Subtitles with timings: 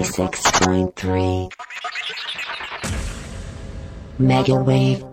[0.00, 1.52] 96.3
[4.18, 5.09] Mega Wave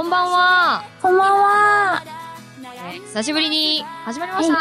[0.00, 0.82] こんばんは。
[1.02, 2.02] こんばんは。
[2.64, 4.54] えー久しぶりに始まりました。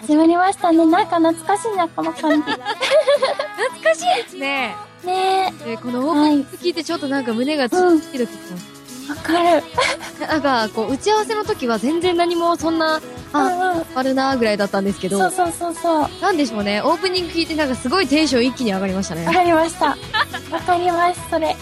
[0.00, 0.84] 始まりましたね。
[0.84, 2.50] なんか懐かしいな、この感じ。
[2.50, 2.64] 懐
[3.84, 4.74] かしいですね。
[5.04, 8.38] ねえーこのオープニング聞いてちょっとなんか胸がちょっとドキドキし
[9.06, 9.62] え、わかる。
[10.26, 13.02] なんか、こう、打ち合わせの時は全然何もそんな、う
[13.32, 13.86] あ、んうん。
[13.94, 16.10] あるなーぐらいだったんですけど、そうそうそうそう。
[16.20, 19.32] なんでしょうね、オープニング聞いてなんかすごいテンション一気に上がりましたねわ。
[19.32, 19.96] かりました。
[20.50, 21.56] わかります、それ。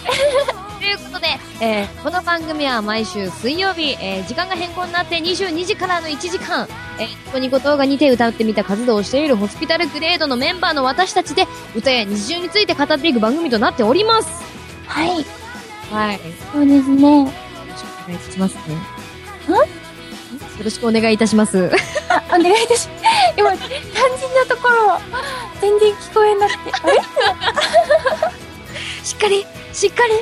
[0.80, 1.26] ということで、
[1.60, 6.66] えーこの番組は毎週水曜日、えー時間が変更になって22時からの1時間、
[6.98, 14.42] えーニコニコ動画にて歌ってみた活動をしているホスピタルグレードのメンバーの私たちで、歌や日常について語っていく番組となっております。
[14.86, 15.24] はい。
[15.92, 16.16] はい。
[16.16, 16.20] よ
[16.52, 17.24] そうですね。
[17.24, 17.30] ろ
[17.76, 18.74] しくお願いしますね。
[19.54, 21.70] よろしくお願いいたします。
[22.08, 23.04] あ、お願いいたします。
[23.36, 24.98] 今、肝心なところ、
[25.60, 26.72] 全然聞こえなくて。
[26.82, 28.49] あれ？
[29.04, 30.14] しっかり、しっかり。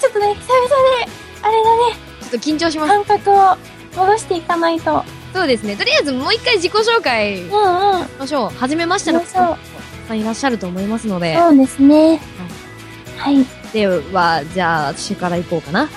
[0.00, 1.10] ちょっとね、久々で、
[1.42, 2.88] あれだね、ちょっと緊張します。
[2.88, 3.56] 感覚を
[3.96, 5.04] 戻していかないと。
[5.32, 5.76] そうですね。
[5.76, 8.06] とりあえずもう一回自己紹介しうんうん。
[8.18, 8.58] ましょう。
[8.58, 11.36] はじめましての方さんいらっしゃると思いますので。
[11.36, 12.20] そうですね。
[13.18, 13.44] はい。
[13.72, 15.88] では、じゃあ、私から行こうかな。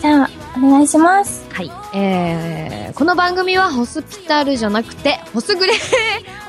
[0.00, 1.46] じゃあ、お願いします。
[1.50, 1.70] はい。
[1.94, 5.72] えー、この番組はホスピタルじゃなくて、ホスグレ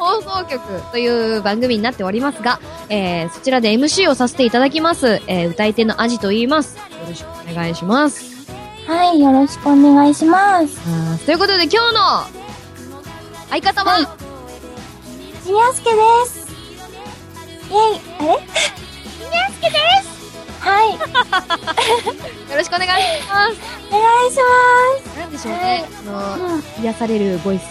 [0.02, 5.22] 放送局という番組になっておりますが、えー、そちらで MC をさせていただきます。
[5.28, 6.76] えー、歌い手のアジと言います。
[6.78, 8.32] よろしくお願いします。
[8.88, 11.26] はい、よろしくお願いします。
[11.26, 12.24] ということで今日の
[13.52, 14.08] 相方は、はい
[15.44, 16.48] みやすけです。
[17.70, 17.80] イェイ、
[18.20, 18.28] あれ？
[18.28, 20.12] みやすけです。
[20.62, 25.10] はい、お願いしよろしくお願いします。
[25.16, 26.40] まなんでしょうね、あす。
[26.40, 26.64] の、うん。
[26.84, 27.64] 癒されるボイス。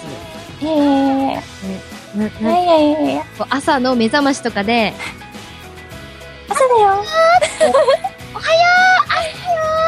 [0.62, 1.41] えー、な、
[2.15, 4.93] いな、やいやいやいや、朝の目覚ましとかで、
[6.48, 7.04] 朝だよ。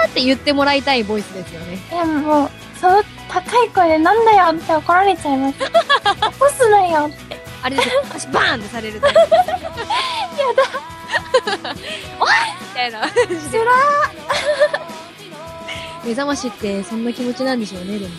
[0.07, 1.79] って言ってもらいたいボイスですよね。
[1.91, 5.59] いや、もう、その高い声でなんだよって怒られちゃいます。
[5.59, 5.65] 起
[6.39, 7.41] こすなよって。
[7.63, 9.07] あれですよ、足バーンってされると。
[9.07, 9.23] やだ
[12.21, 12.29] おい
[12.61, 13.09] みたいな。
[13.09, 13.13] つ
[13.57, 13.65] ら
[16.05, 18.13] 目覚ましってそんな気持ちなんでしょうね、でも。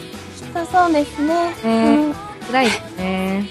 [0.53, 1.53] ーとそうですね。
[1.63, 2.32] ねうん。
[2.43, 3.49] 辛いですね。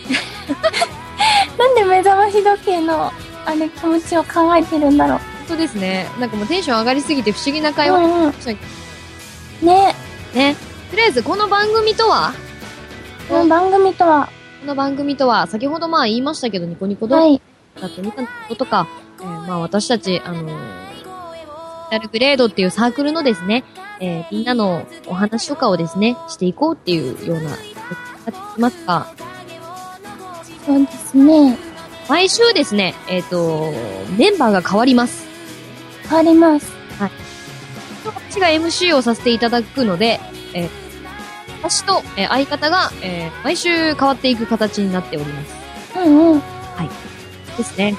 [1.58, 3.12] なんで目覚まし時計の、
[3.44, 5.18] あれ気持ちを考えてるんだろう。
[5.18, 6.08] 本当ですね。
[6.18, 8.32] なんかもうテンション上がりすぎて不思議な会話うんうん。
[9.62, 9.94] ね、
[10.34, 10.56] ね。
[10.90, 12.32] とりあえずこの番組とは？
[13.28, 14.28] この番組とは、
[14.60, 17.40] この番組とは、先ほどまあ言いましたけど、ニコニコ動画はい、
[17.80, 18.86] だってみたこととか、
[19.20, 20.52] えーまあ私たち、あのー、
[21.90, 23.64] ダルグレードっていうサークルのですね、
[24.00, 27.56] えーみんなのお話とかをですね、していこうっていうような、や
[28.30, 29.06] ってますが、
[30.64, 31.58] そうですね。
[32.08, 33.72] 毎週ですね、えっ、と、
[34.18, 35.26] メンバーが変わります。
[36.08, 36.72] 変わります。
[38.04, 40.20] 私が MC をさせていただくので、
[40.54, 40.68] えー
[41.62, 45.54] 私と、えー相方が、えー毎週変わっていく形になっております。
[45.98, 46.42] うんうん。
[47.56, 47.94] ですね。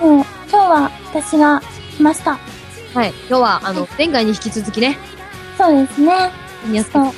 [0.00, 1.62] もう、今日は私が
[1.96, 2.38] 来ました。
[2.94, 3.08] はい。
[3.28, 4.98] 今日は、あの、前回に引き続きね、
[5.56, 6.30] そうですね。
[6.66, 7.12] みやすかが、は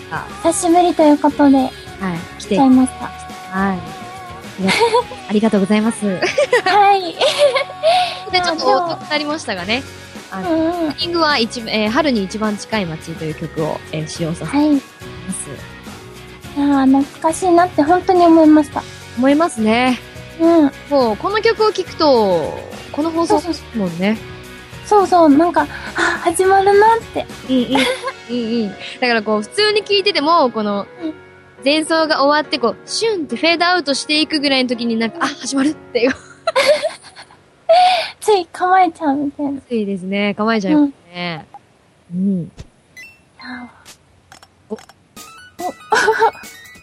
[0.44, 1.70] 久しぶりということで、
[2.12, 3.06] い、来来て、ちゃいました。
[3.58, 3.78] はい。
[5.28, 6.02] ありがとうございます。
[6.04, 6.20] で、
[6.64, 7.14] はい。
[8.32, 9.82] ちょっと遅くなりましたがね、
[10.30, 15.74] あの、ープニングは一、えー春に一番近い街という曲を、えー使用させています。
[16.56, 18.82] やー懐かしいなって本当に思いました。
[19.18, 19.98] 思いますね。
[20.40, 20.72] うん。
[20.90, 22.58] もう、この曲を聴くと、
[22.92, 23.40] この放送
[23.76, 24.16] もんね。
[24.86, 25.66] そうそう、なんか、あ、
[26.24, 27.26] 始まるなって。
[27.48, 27.62] うんうん。
[28.30, 28.70] うんうん。
[29.00, 31.14] だからこう、普通に聴いてても、このうん、
[31.64, 36.14] 前奏が終わって、こう、シュンってフェードアウトしていくぐらいの時になんか、あ、始まるっていう。
[38.20, 39.60] つい構えちゃうみたいな。
[39.60, 40.34] ついですね。
[40.34, 41.46] 構えちゃいますね。
[42.14, 42.52] うん。
[43.40, 43.66] あ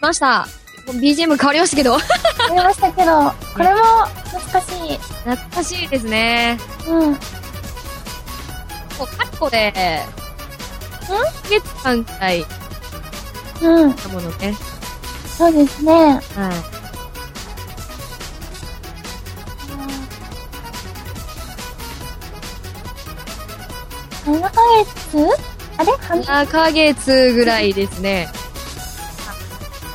[0.00, 0.46] ました。
[0.86, 1.92] BGM 変わりましたけど。
[1.92, 2.06] わか
[2.48, 4.98] りましたけど、 これも懐かしい。
[4.98, 6.58] 懐かしいですね。
[6.88, 7.12] うん。
[7.12, 7.16] もう、
[9.16, 10.02] カッコで、
[11.02, 11.14] 1ヶ
[11.48, 12.44] 月間くらい
[13.62, 13.90] うん。
[13.90, 14.56] なものね。
[15.42, 15.92] そうですね。
[15.92, 16.22] はい。
[24.24, 24.50] 3ヶ
[24.84, 25.42] 月？
[25.78, 25.92] あれ
[26.22, 28.28] ?7 ヶ月ぐらいですね。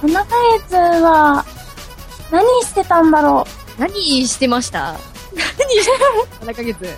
[0.02, 0.26] 7ヶ
[0.68, 1.46] 月は、
[2.30, 3.46] 何してたんだろ
[3.78, 3.82] う？
[3.82, 4.92] 何してました？
[4.92, 5.92] 何して
[6.42, 6.98] た ?7 ヶ月。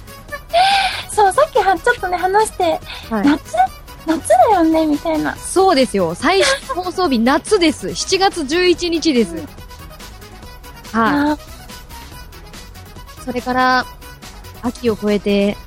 [1.13, 3.78] そう、さっきはちょっとね、話して、はい、夏だっ
[4.09, 5.35] 夏だよねみたいな。
[5.35, 6.15] そうですよ。
[6.15, 7.87] 最初の放送日、夏です。
[7.93, 9.35] 7月11日です。
[9.35, 9.43] はい、
[10.93, 11.37] あ
[13.23, 13.85] それから、
[14.63, 15.57] 秋を越えて、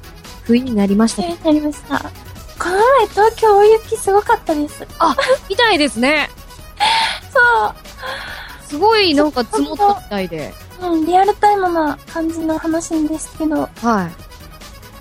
[0.43, 1.29] 冬になりましたー、。
[1.29, 1.99] になりました。
[2.59, 4.87] この前東京大雪すごかったです。
[5.49, 6.29] みたいですね。
[7.33, 10.53] そすごいなんか積もったみたいで。
[10.81, 10.87] う。
[10.87, 13.71] うん、リアルタイムな感じの話ですけど、はい。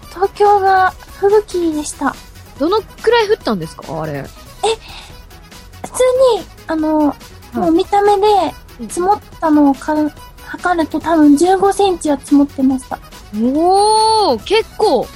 [0.09, 2.15] 東京が吹雪でした。
[2.61, 4.03] どのくらい降ったんですか？
[4.03, 4.21] あれ。
[4.21, 4.27] 普
[5.87, 6.03] 通
[6.37, 7.15] に、あの、
[7.53, 8.53] もう見た目で
[8.87, 9.95] 積もったのをか
[10.45, 12.99] 測ると多分15センチは積もってました。
[13.35, 15.07] おー、結構。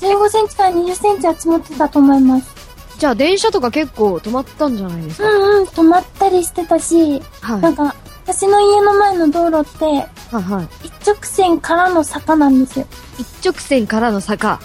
[0.00, 2.52] 15センチから20センチは積もってたと思います。
[2.98, 7.60] じゃあ電車とか結構止まったんじゃないですか、うんうん、止まったりしてたし、はい。
[7.60, 7.94] なんか、
[8.26, 10.86] 私の家の前の道路って、はいはい。
[10.86, 12.86] 一直線からの坂なんですよ。
[13.18, 14.60] 一直線からの坂。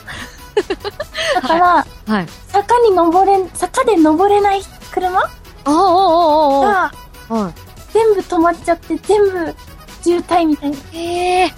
[1.35, 2.27] だから、はい。
[2.47, 4.61] 坂に登れん、坂で登れない
[4.91, 5.19] 車？
[5.19, 6.91] ああ、ああ、あがあ、あ
[7.29, 7.33] あ。
[7.33, 7.53] はい。
[7.93, 9.55] 全部止まっちゃって、全部
[10.01, 10.77] 渋滞みたいな。
[10.91, 11.53] へえ。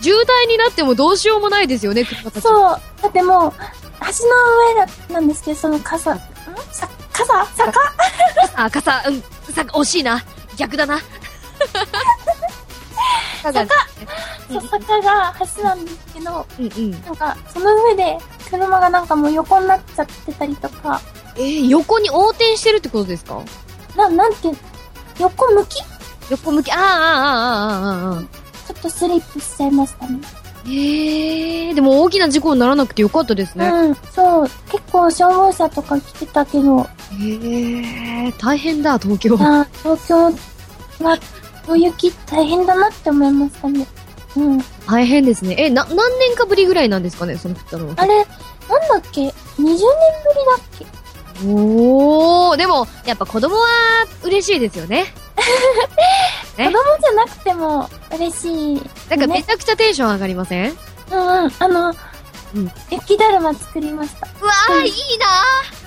[0.00, 2.42] 渋滞になってもどうしようもないですよね、車たち。
[2.42, 2.80] そう。
[3.02, 4.34] だってもう、橋の
[4.74, 6.18] 上だなんですけど、その傘、ん？
[6.72, 7.46] さ、傘？
[7.46, 7.80] 坂？
[8.56, 9.20] あ、傘、うん、
[9.52, 10.22] さ、惜しいな。
[10.56, 10.98] 逆だな。
[13.42, 13.74] 坂が、
[14.48, 16.90] そう、坂が橋なんですけど、うんうん。
[16.90, 18.18] なんか、その上で、
[18.50, 21.00] 車がなんかもう横になっちゃってたりとか、
[21.36, 23.42] えー横に横転してるってことですか？
[23.96, 24.52] な、なんて
[25.18, 25.76] 横向き？
[25.76, 25.84] ち
[26.30, 28.22] 横向き、ああ、ああ、ああ、ああ、ああ。
[28.72, 30.20] ょっとスリップしちゃいましたね。
[30.64, 33.66] へえ、でも大きな事故にならなくてよかったですね。
[33.66, 34.48] うん、そう。
[34.70, 39.34] 結構消防車とか来てたけど、へえ、大変だ、東京。
[39.34, 41.18] あー東京は、
[41.66, 43.86] 大雪大変だなって思いましたね。
[44.36, 44.64] うん。
[44.86, 45.54] 大変ですね。
[45.58, 47.94] え、な、何年かぶりぐらいなんですかね、その降ったのは。
[47.96, 48.26] あれ、なんだ
[48.96, 49.84] っけ ?20 年ぶりだっ
[50.78, 50.86] け？
[51.46, 53.66] おー、でも、やっぱ子供は
[54.22, 55.12] 嬉しいですよね。
[56.56, 58.82] え 子供じゃなくても嬉しい。
[59.08, 60.76] なんかめちゃくちゃテンション上がりません、
[61.10, 61.52] うんうん。
[61.58, 61.94] あの、
[62.54, 64.28] うん雪だるま作りました。
[64.40, 65.26] うわー、うんいいな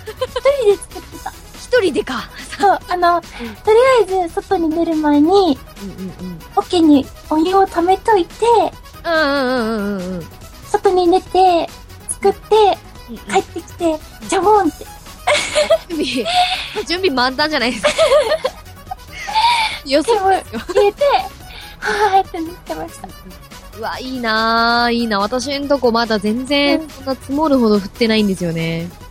[0.07, 1.33] 一人で作ってた。
[1.81, 2.29] ー一人でか。
[2.59, 3.27] そう、あの、と
[3.71, 6.39] りあえず外に出る前に、うんうんうん。
[6.55, 8.45] 桶にお湯を溜めといて、
[9.03, 10.27] うんうんうんうん。
[10.69, 11.69] 外に出て、
[12.09, 12.77] 作って、
[13.31, 14.85] 帰ってきて、ジャボンって。
[15.89, 17.89] 準備、準備満タンじゃないですか。
[19.85, 21.03] よそでも、入れて、
[21.79, 23.07] はーって塗ってました。
[23.77, 25.19] うわ、いいなー、いいな。
[25.19, 28.83] 私んとこまだ全然うんそんな積もるほど降ってないんですよね。
[28.83, 29.04] もう、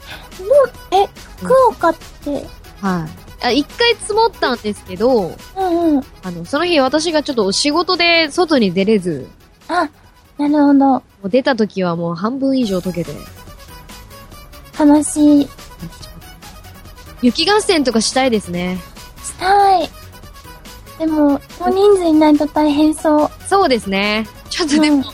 [0.91, 1.07] え、
[1.39, 1.95] 福岡っ
[2.25, 2.47] て、
[2.81, 3.47] はい。
[3.47, 6.05] あ、一回積もったんですけど、うんうん。
[6.23, 9.29] あの、その日私がちょっと仕事で外に出れず、
[9.69, 9.89] あ、
[10.39, 10.75] なるほど。
[10.75, 13.13] もう出た時はもう半分以上溶けて、
[14.79, 15.49] 悲しい。
[17.23, 18.79] 雪合戦とかしたいですね。
[19.23, 19.91] したい。
[20.99, 23.31] でも、大人数いないと大変そう。
[23.49, 24.27] そうですね。
[24.51, 25.05] ちょっとでも、うん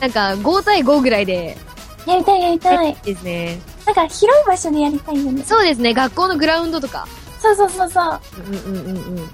[0.00, 1.56] なんか5対5ぐらいで、
[2.06, 2.96] やりたいやりたい。
[3.04, 3.58] ですね。
[3.94, 5.42] なんか広い場所でやりたいよね。
[5.44, 5.94] そうですね。
[5.94, 7.08] 学校のグラウンドとか。
[7.40, 8.20] そうそうそうそう。
[8.38, 9.30] うんうんうんうん。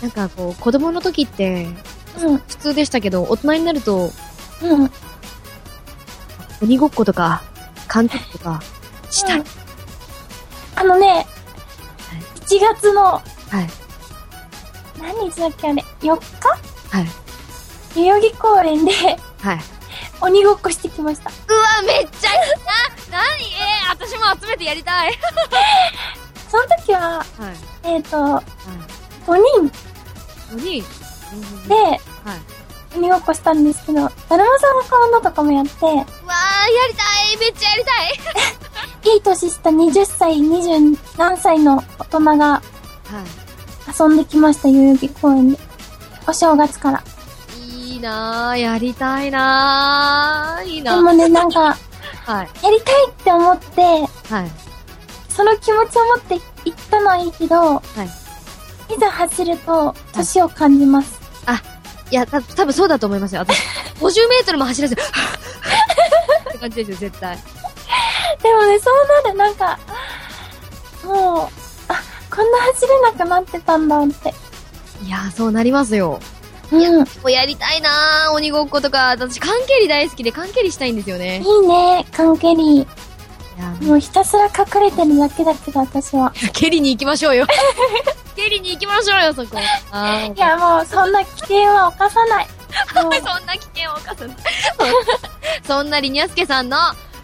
[0.00, 1.68] なんかこう、子供の時って、
[2.18, 4.10] うん、普通でしたけど、大人になると、
[4.62, 4.90] うん。
[6.62, 7.42] 鬼ごっことか、
[7.92, 8.62] 監督とか、
[9.10, 9.38] したい。
[9.40, 9.44] うん
[10.76, 11.24] あのね、
[12.36, 13.22] 1月の、はい。
[15.00, 16.48] 何日だっけあれ、4日？
[16.90, 17.06] はい。
[17.94, 18.92] 代々木公園で
[19.40, 19.60] はい。
[20.20, 21.30] 鬼ごっこしてきました。
[21.30, 25.18] うわ、めっちゃいいな、なにえー、私も集めてやりたい。
[26.50, 27.24] その時は、は
[27.84, 27.88] い。
[27.88, 28.44] えっ、と、はい。
[29.26, 29.84] 5人
[30.52, 30.82] 鬼
[31.68, 31.98] ではい。
[32.96, 37.02] 鬼ごっこしたんですけど、だるまさんの顔のとかもやって、うわー、やりた
[37.32, 42.62] いめっちゃやりたい いい年した20歳、20何歳の大人がはい。
[44.00, 45.58] 遊んできました、代々木公園で。
[46.26, 47.02] お正月から。
[47.94, 50.96] いいなぁ、やりたいなぁ、いいなぁ。
[50.96, 51.76] でもね、なんか、
[52.26, 52.48] はい。
[52.64, 54.50] やりたいって思って、はい。
[55.28, 56.34] その気持ちを持って
[56.64, 57.80] 行ったのはいいけど、は
[58.88, 58.94] い。
[58.94, 61.24] いざ走ると、年を感じます。
[62.10, 63.40] いや、た、多分そうだと思いますよ。
[63.40, 63.58] 私、
[63.98, 65.02] 50メートルも走らせる。
[66.50, 67.38] って感じですよ、絶対。
[68.42, 69.78] でもね、そうなる、なんか、
[71.04, 72.00] もう、あ、
[72.34, 74.34] こんな走れなくなってたんだって。
[75.02, 76.20] いやー、そうなりますよ。
[76.78, 76.98] うん。
[76.98, 79.08] もうやりたいなぁ、鬼ごっことか。
[79.10, 81.38] 私、缶蹴り大好きで缶蹴りしたいんですよね。
[81.38, 82.86] いいね、缶蹴り。
[83.58, 86.32] やもうひたすら隠れてるだけだけど、私は。
[86.52, 87.46] 蹴りに行きましょうよ。
[88.36, 89.58] 蹴りに行きましょうよ、そこ。
[89.58, 92.48] いや、もうそんな危険は犯さない。
[92.94, 93.10] そん
[93.46, 94.34] な危険を犯すな。
[95.66, 96.76] そんなリニャスケさんの、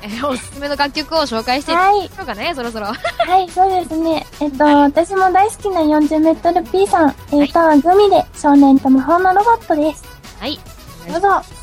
[0.02, 2.87] え ーおすすめの楽曲を紹介していはいきましょうかね、そろそろ。
[2.87, 2.95] は
[3.38, 4.26] い、そうですね。
[4.40, 10.04] えっと、私も大好きな40メートル P さん、えー、歌はグミで少年と魔法のロボットです。
[10.40, 10.59] はい。
[11.09, 11.60] どうぞ。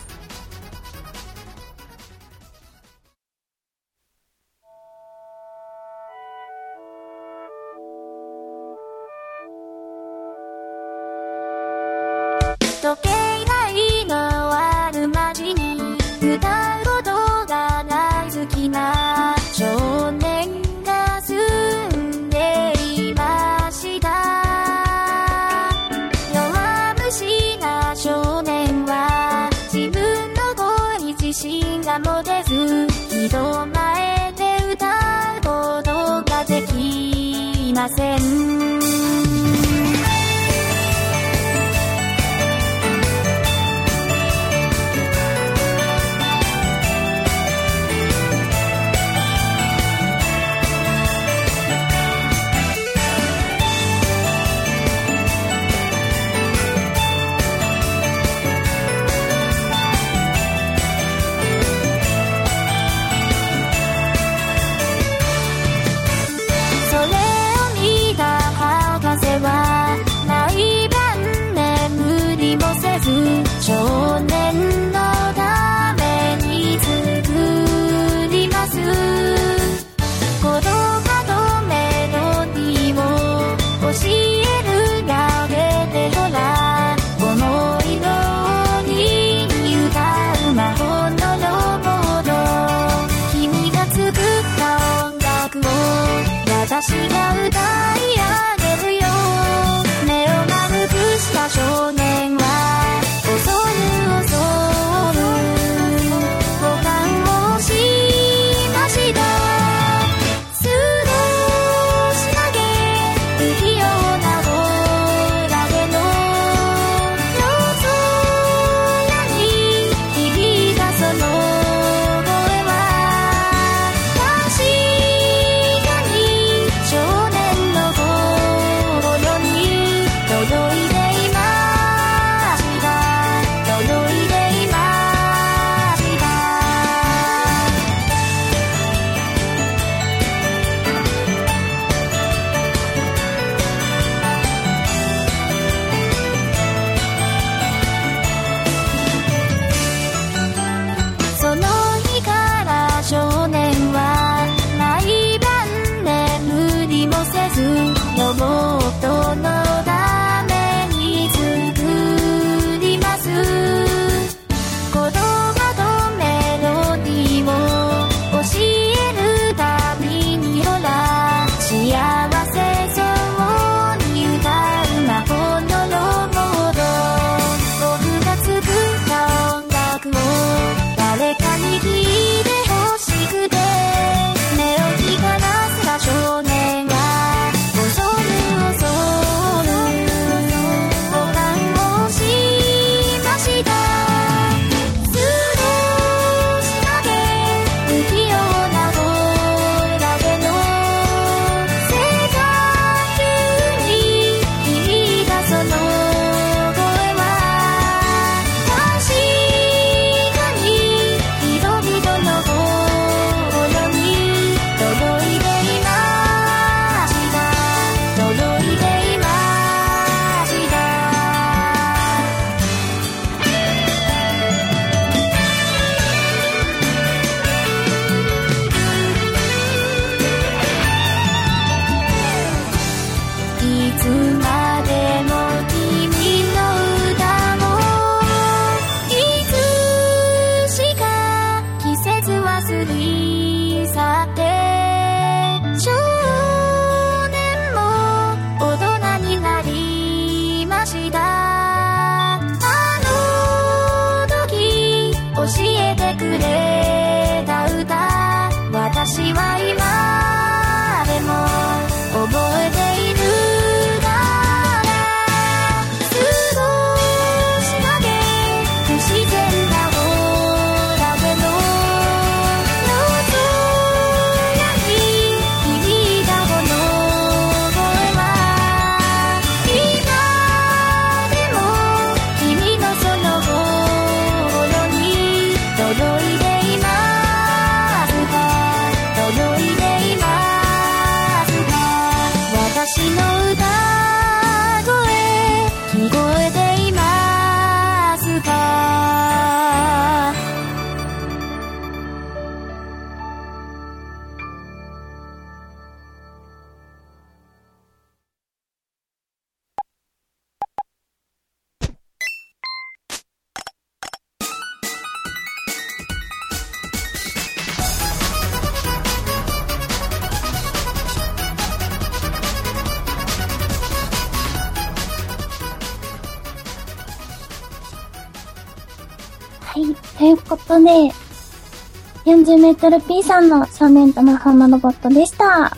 [332.77, 335.75] トル P さんの少年と魔法のロボットでした。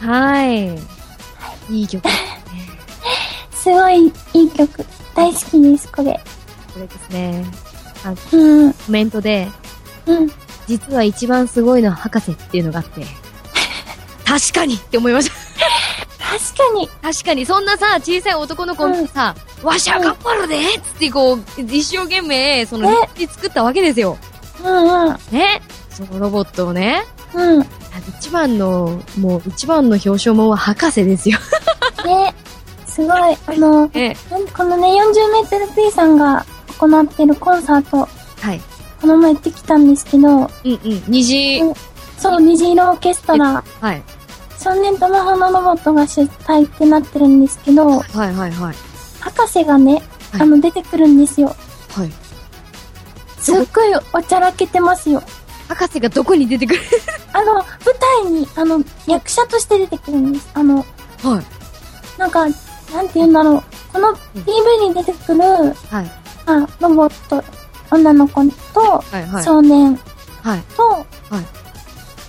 [0.00, 0.78] はい。
[1.70, 2.08] いい曲。
[3.54, 4.86] すごいいい曲。
[5.14, 6.20] 大好きです、これ。
[6.72, 7.44] これですね。
[8.32, 8.72] うん。
[8.72, 9.48] コメントで、
[10.06, 10.32] うん。
[10.66, 13.06] 実は一番すごいのは博士っていうのがあって、
[14.24, 15.42] 確かにって思いました。
[16.32, 16.88] 確かに。
[17.02, 24.16] 確かに、そんなさ、小さい男の子にさ、わしゃ頑張るでつってこう、一生懸命、その、ねで作ったわけですよ。
[24.64, 25.18] うんうん。
[25.30, 25.60] ね
[25.92, 27.60] そのロボットをね、うん。
[27.60, 27.66] ね。
[28.18, 31.38] 一番の、もう一番の表彰もんは博士ですよ。
[32.86, 33.36] すごい。
[33.46, 36.44] あの、えなんこのね、40メートル P さんが
[36.78, 38.08] 行ってるコンサート、
[38.40, 38.60] はい。
[39.00, 41.02] この前行ってきたんですけど、うんうん。
[41.08, 41.62] 虹、
[42.18, 44.02] そう、虹色オーケストラ、はい。
[44.62, 48.74] 少年と魔法のロボットが主体ってなってるんですけど、はいはいはい。
[49.20, 51.48] 博士がね、はいあの、出てくるんですよ。
[51.90, 52.12] はい。
[53.38, 55.22] すっごいおちゃらけてますよ。
[55.74, 56.80] 博士がどこに出てくる？
[57.32, 57.64] あの、舞
[58.24, 60.48] 台に、あの、役者として出てくるんです。
[60.54, 60.76] あの、
[61.22, 62.18] はい。
[62.18, 62.48] なんか、な
[63.02, 63.62] んて言うんだろう。
[63.92, 66.10] この PV に出てくる、はい。
[66.46, 67.42] あ、ロボット、
[67.90, 68.42] 女の子
[68.74, 69.44] と、はいはい。
[69.44, 69.98] 少年
[70.42, 70.62] はい。
[70.76, 70.96] と、は
[71.40, 71.46] い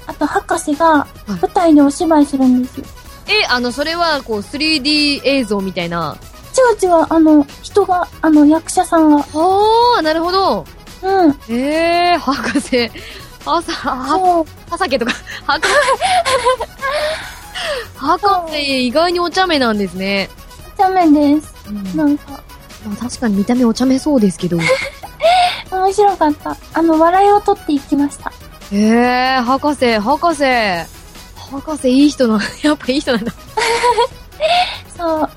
[0.05, 2.85] あと博士が舞台でお芝居するんですよ。
[3.27, 6.17] え、あの、それは、こう、3D 映像みたいな？
[6.81, 9.25] 違う違う、あの、人が、あの、役者さんが、あ
[9.99, 10.65] あ、なるほど。
[11.03, 12.91] うん、ええー、博士。
[13.45, 15.13] 朝、は、はさけとか、
[15.45, 15.73] 博士。
[17.95, 20.29] 博士、意外にお茶目なんですね。
[20.77, 21.53] ダメです。
[21.67, 22.31] うんなんか、
[22.85, 24.57] まあ、確かに見た目お茶目そうですけど。
[25.71, 26.57] 面白かった。
[26.73, 28.31] あの、笑いを取っていきました。
[28.71, 30.43] ええー、博士、博士。
[31.51, 33.33] 博士、いい人な、 やっぱいい人なんだ。
[34.97, 35.29] そ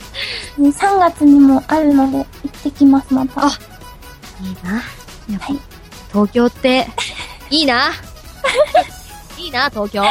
[0.58, 0.62] う。
[0.62, 3.46] ね3月にもあるので、行ってきます、また。
[3.46, 3.58] あ
[4.42, 4.74] いいな。
[4.74, 4.80] や
[5.36, 5.60] っぱはい
[6.12, 6.88] 東京って、
[7.50, 7.92] いいな。
[9.38, 10.02] いいな、東京。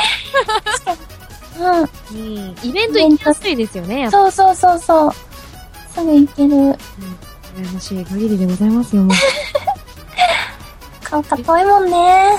[1.57, 1.81] うん。
[1.81, 2.57] うん。
[2.63, 4.09] イベント行きやすいですよね。
[4.11, 5.11] そうそうそうそう。
[5.93, 6.77] すぐ行ける。
[7.55, 9.15] 羨ましい限りでございますよ、もう。
[11.03, 12.37] 顔か遠いもんね。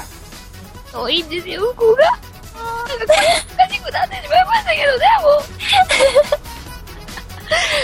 [0.93, 2.05] 遠いんですよ、向こうが。
[2.05, 3.15] なんか、
[3.57, 5.43] 難しくなってしまいましたけどね、もう。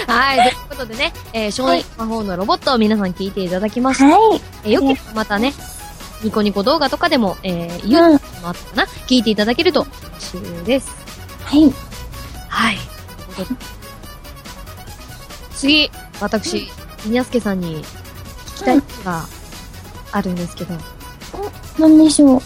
[0.12, 4.06] はい、ということでね、えー、少年魔法のロボットを皆さん聞いていただきました。
[4.06, 4.40] はい。
[4.64, 5.52] えーよければまたね、
[6.22, 9.86] ニコニコ動画とかでも、えー、ユうもあったかな聞いていただけると
[10.18, 10.90] 嬉しいです。
[11.44, 11.72] はい。
[12.48, 12.76] はい。
[15.54, 16.68] 次、私、
[17.06, 19.26] みやすけさんに聞きたいことが
[20.12, 20.74] あるんですけど、
[21.78, 22.40] なんでしょう。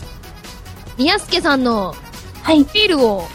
[0.96, 1.94] みやすけさんの
[2.42, 2.62] はい。
[2.62, 3.26] フィールを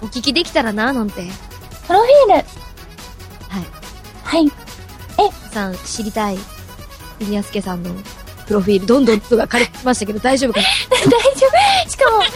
[0.00, 1.26] お聞きできたらな、なんて。
[1.86, 2.44] プロフィール。
[3.48, 3.66] はい。
[4.24, 4.64] はい。
[5.16, 6.38] 皆さん知りたい、
[7.20, 7.90] みやすけさんの
[8.46, 10.66] プロフィール、どんどん人が枯れてきましたけど、大丈夫かな？
[10.90, 11.00] 大
[11.34, 11.46] 丈
[11.86, 11.90] 夫。
[11.90, 12.32] しかも、今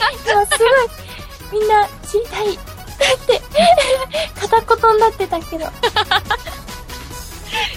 [0.47, 0.59] す
[1.51, 2.55] ごい、みんな知りたい。
[2.55, 2.57] っ
[3.27, 3.41] て、
[4.41, 5.67] 片言になってたけど。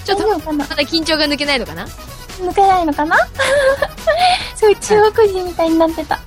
[0.03, 1.85] ちょっと、まだ緊張が抜けないのかな？
[2.39, 3.15] 抜けないのかな？
[4.55, 6.19] すごい中国人みたいになってた。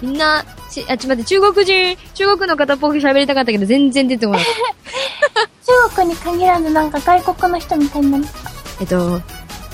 [0.00, 4.44] みんな、しあ、ちょっと待って、中国人、中国の方っぽく喋りたかったけど、全然出てこない。
[4.44, 8.50] 中国に限らずなんか外国の人みたいになってた。
[8.80, 9.20] えっと、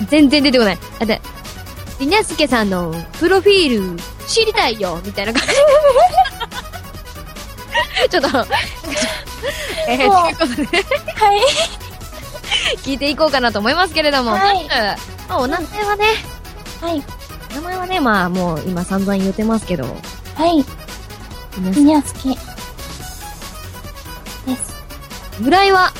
[0.09, 0.79] 全然出てこない。
[1.01, 1.21] あ、で、
[1.99, 5.49] りなすけさんのプロフィール知りたいよみたいな感じ。
[8.11, 8.29] ちょっと、
[9.89, 10.67] えー、ということで、
[11.15, 11.41] はい。
[12.85, 14.69] 聞いていこうかなと思いますけれども、はい
[15.29, 16.05] お名前はね、
[16.81, 17.03] はい。
[17.51, 20.65] お名前はね、まあ、もう今散々言ってますけど、はい。
[21.57, 22.29] 皆さみやすけ。
[22.29, 22.37] で
[24.57, 24.75] す。
[25.41, 25.93] ん、由来は、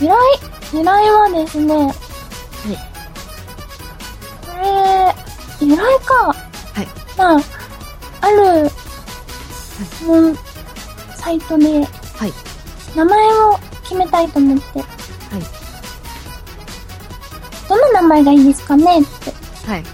[0.00, 0.16] 由来、
[0.72, 1.94] 由来はですね、
[5.60, 6.14] 由来か。
[6.26, 6.88] はい。
[7.16, 7.40] まあ、
[8.20, 8.70] ある、
[10.06, 10.36] もん、
[11.16, 11.84] サイトで、
[12.16, 12.32] はい。
[12.96, 14.88] 名前を決めたいと思って、はい。
[17.68, 19.32] どの名前がいいですかねって
[19.66, 19.84] はい。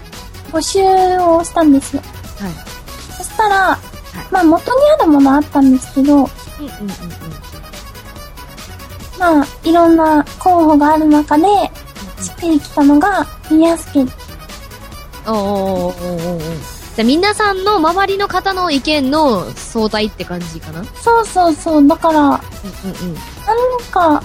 [0.51, 0.79] 募集
[1.19, 2.01] をしたんですよ。
[2.39, 2.51] はい。
[3.15, 3.77] そしたら、
[4.29, 6.91] まあ元にあるものあったんですけど、うんうんうんうん。
[9.17, 11.43] まあ、いろんな候補がある中で、
[12.21, 14.05] しっくりきたのが、ミヤスケ。
[15.23, 20.81] じゃあ皆さんの周りの方の意見の相対って感じかな？
[20.81, 21.87] うんそうそうそう。
[21.87, 22.41] だから、なん
[22.83, 23.15] うんうん。
[23.91, 24.21] か、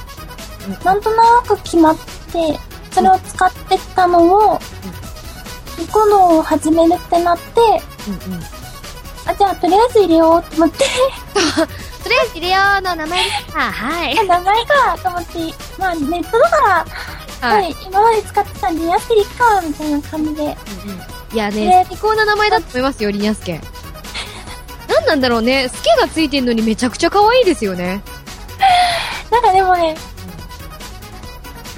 [0.85, 2.59] なんとなく決まって、
[2.91, 4.59] それを使ってたのを、
[5.79, 7.61] ニコ動を始めるってなって、
[8.09, 8.43] うんうん。
[9.27, 10.79] あ、じゃあとりあえず入れようと思って、
[12.03, 13.61] とりあえず入れようの名前ですか。
[13.61, 14.15] はい。
[14.27, 15.39] 名前かと思って、
[15.79, 16.87] まあネットだから、
[17.41, 17.63] はい。
[17.65, 20.57] はい、今まで使ってたんで、やってりっか、みたいな感じで。
[21.33, 23.61] いやねね、最高な名前だと思いますよ、リニアスケ。
[24.89, 28.03] なんなんだろうね、スケがついてんのにめちゃくちゃ可愛いですよね。
[29.31, 29.97] なんかでもね、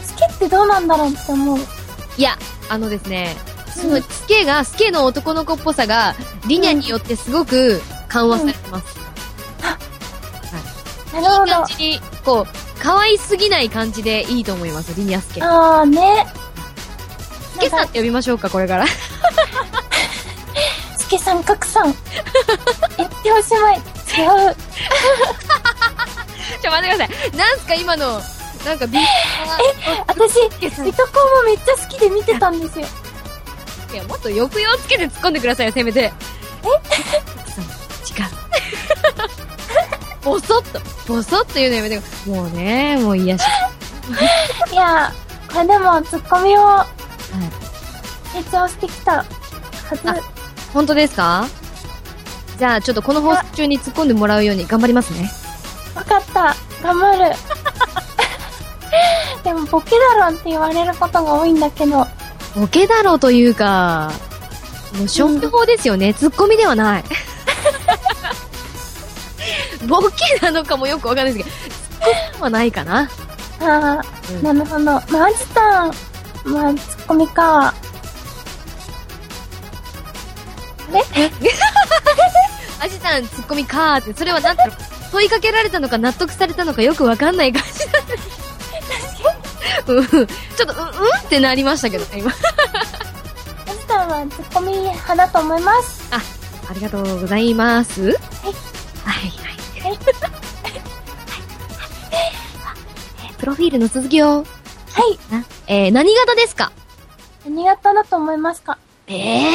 [0.05, 1.59] スケってどうなんだろうって思う。
[2.17, 3.37] いや、あのですね、
[3.75, 6.15] そのスケが、スケの男の子っぽさが、
[6.47, 8.99] リニャによってすごく緩和されてます。
[11.13, 11.67] なるほどいい感。
[11.67, 15.43] じに、こう、可愛すぎない感じでいいと思います、リニアスケ。
[15.43, 16.27] あーね。
[17.55, 18.87] スケさんって呼びましょうか、これから。
[20.97, 21.93] スケさん、カクさん。
[22.97, 23.77] 言っておしまい。
[23.77, 23.83] 違う。
[26.63, 27.11] ちょ、待ってください。
[27.37, 28.23] なんすか、今の、
[28.65, 29.03] なんかビー
[30.07, 30.85] 私、スケさん。
[30.85, 32.87] 水戸黄門めっちゃ好きで見てたんですよ。
[33.93, 36.01] いや、もっと抑揚つけて突っ込んでくださいよ、せめて。
[36.01, 36.05] え？
[36.07, 36.13] 違う。
[40.23, 40.81] ボソッと、
[41.13, 43.43] ボソッと言うのやめてくもうね、もう癒やし。
[44.73, 45.13] いや、
[45.53, 46.79] これでもツッコミを、
[48.33, 49.25] 成長してきたは
[50.03, 50.11] ず。
[50.11, 50.17] あ
[50.73, 51.47] 本当ですか？
[52.59, 55.31] じゃあ、ちょっとこの放送中に突っ込んでもらうように頑張りますね。
[55.95, 56.55] わかった。
[56.83, 57.35] 頑張る。
[59.45, 62.07] でも、ボケだろって言われることが多いんだけど、
[62.57, 64.11] ボケだろうというか、
[64.97, 66.13] もう消去法ですよね。
[66.15, 67.05] ツッコミではない。
[69.89, 73.09] ボケなのかもよくわかんないですけど、ツッコミではないかな。
[73.61, 74.85] ああ、うんなるほど。
[74.85, 75.95] まあ、アジタン、
[76.45, 77.75] まあ、ツッコミか。
[82.81, 84.77] アジさんツッコミかーって、それはなんだろう、
[85.11, 88.29] 問いかけられたのか納得されたのかよくわかんない感じなんです。
[89.87, 90.27] うん、ちょっ
[90.67, 90.95] と、うん、うん
[91.27, 92.31] ってなりましたけどね、今。
[92.31, 92.35] ア
[93.75, 96.09] ジタンはツッコミ派だと思います。
[96.13, 96.21] あ
[96.75, 98.03] りがとうございます。
[98.03, 98.13] はい。
[99.05, 99.33] はい、
[103.39, 104.39] プロフィールの続きを。
[104.39, 105.19] はい。
[105.67, 106.73] えー、何型ですか
[107.45, 108.37] 何型だと思い。
[108.37, 109.51] ますかええ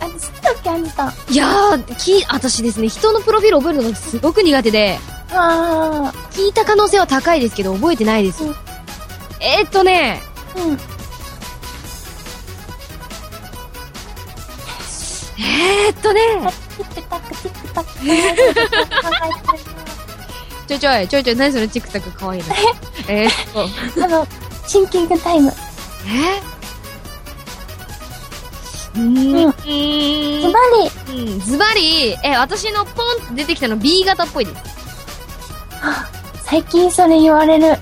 [0.00, 1.08] あ、知ったっけ、アジタン。
[1.10, 1.32] ー。
[1.32, 1.36] い。
[1.36, 4.98] やー、き、私ですね、人のプロフィール覚えるのがすごく苦手で、
[5.32, 6.52] あ聞い。
[6.52, 7.40] た可能性は高い。
[7.40, 8.24] ですけど、覚えてない。
[8.24, 8.42] です。
[8.44, 8.54] うん
[9.42, 10.20] えー、っとね、
[10.54, 10.78] うん。
[15.42, 16.20] えー、っとね、
[17.72, 17.90] タック。
[17.98, 18.54] 考えてる
[20.68, 22.54] ちょいちょい、ちょいちょい、何そのチクタク可愛いの？
[23.08, 24.26] えーっと、あの、
[24.66, 25.52] シンキングタイム。
[26.06, 26.40] え
[28.94, 30.42] うー？
[30.42, 30.58] ズバ
[31.08, 34.62] うんズバリ、え、私のポンって出てきたの B 型っぽいです。
[35.82, 36.06] リ、
[36.44, 37.78] 最近それ言われる。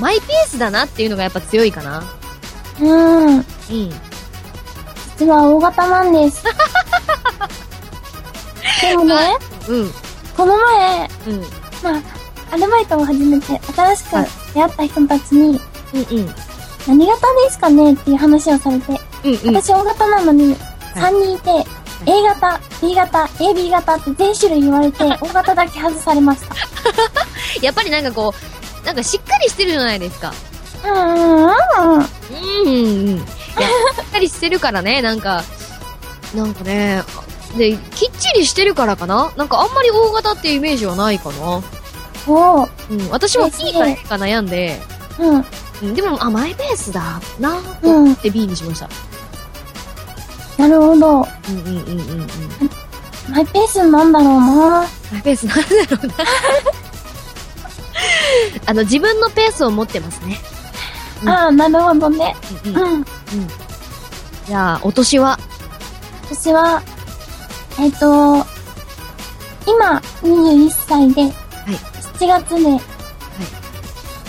[0.00, 2.02] マイペースだなっていうのがやっぱ強いかな。
[2.80, 3.36] うん。
[3.38, 3.44] うん。
[5.18, 6.42] 実は大型なんです。
[8.80, 9.14] でもね、
[9.68, 9.90] うん。
[10.36, 11.40] この前、うん。
[11.82, 12.02] まあ、
[12.52, 15.60] アルバイトを始めて、新しくはい出会った人たちに、
[15.92, 16.34] うんうん。
[16.86, 18.92] 何型ですかねっていう話をされて、
[19.24, 19.56] うんうん。
[19.56, 20.56] 私 O 型なのに、
[20.94, 21.50] 3人いて、
[22.06, 26.54] A 型、B 型、AB 型って全種類言われて、 O 型だけ外されました。
[27.62, 28.34] やっぱりなんかこ
[28.82, 30.32] う、なんかしっかりしてるじゃないですか。
[30.84, 31.54] うんうんうん。
[31.96, 33.62] うんうんし
[34.02, 35.42] っかりしてるからね、なんか、
[36.34, 37.02] なんかね、
[37.56, 39.32] で、きっちりしてるからかな？
[39.36, 41.62] なんかあんまり大型っていうイメージはないかな。
[42.26, 42.68] おう。
[42.90, 43.08] うん。
[43.10, 44.80] 私はですね B か A か悩んで、
[45.18, 45.44] うん。
[45.82, 48.88] うん、でも、あ、マイペースだなとうん思って B にしました。
[50.56, 51.26] なるほど。
[51.48, 52.28] うんうんうんうんうん。
[53.30, 54.86] マイペースなんだろうな。
[55.12, 55.64] マイペースなんだ
[55.96, 56.14] ろうな。
[58.66, 60.40] あの、自分のペースを持ってますね。
[61.22, 62.36] うんああ、なるほどね。
[62.64, 62.94] うんうん。
[62.94, 63.04] うん。
[64.46, 65.38] じゃあ、お年は？
[66.30, 66.82] 私は、
[67.78, 68.46] えっ、と、
[69.66, 71.22] 今、21歳で、
[72.18, 72.80] 7月で、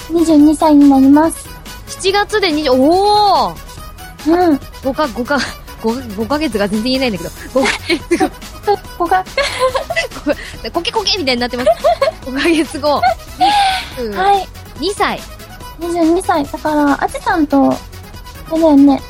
[0.10, 1.48] 22歳になります。
[1.88, 3.66] 7月で20、おー
[4.28, 4.56] うん。
[4.56, 5.38] 5か、5か、
[5.82, 7.30] 5, 5ヶ月が全然言えないんだけど、
[7.62, 8.30] 5ヶ月後、
[8.66, 9.24] と、ここが、
[10.74, 11.70] コケコケみたいになってます。
[12.26, 13.02] 5ヶ月後、
[13.98, 14.48] 22はい。
[14.96, 15.22] 歳。
[15.80, 16.44] 22歳。
[16.46, 17.78] だから、あちさんと、あ
[18.54, 19.02] れだよね。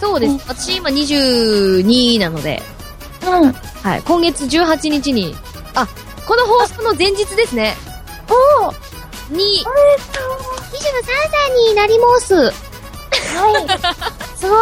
[0.00, 0.38] そうですうん。
[0.48, 2.62] 私今22なので、
[3.30, 3.52] うん。
[3.52, 4.02] はい。
[4.02, 5.34] 今月18日に、
[5.74, 5.86] あ、
[6.26, 7.76] この放送の前日ですね。
[8.28, 9.68] おーに、23
[11.30, 12.34] 歳になります。
[12.34, 12.52] はい。
[14.38, 14.58] すごい。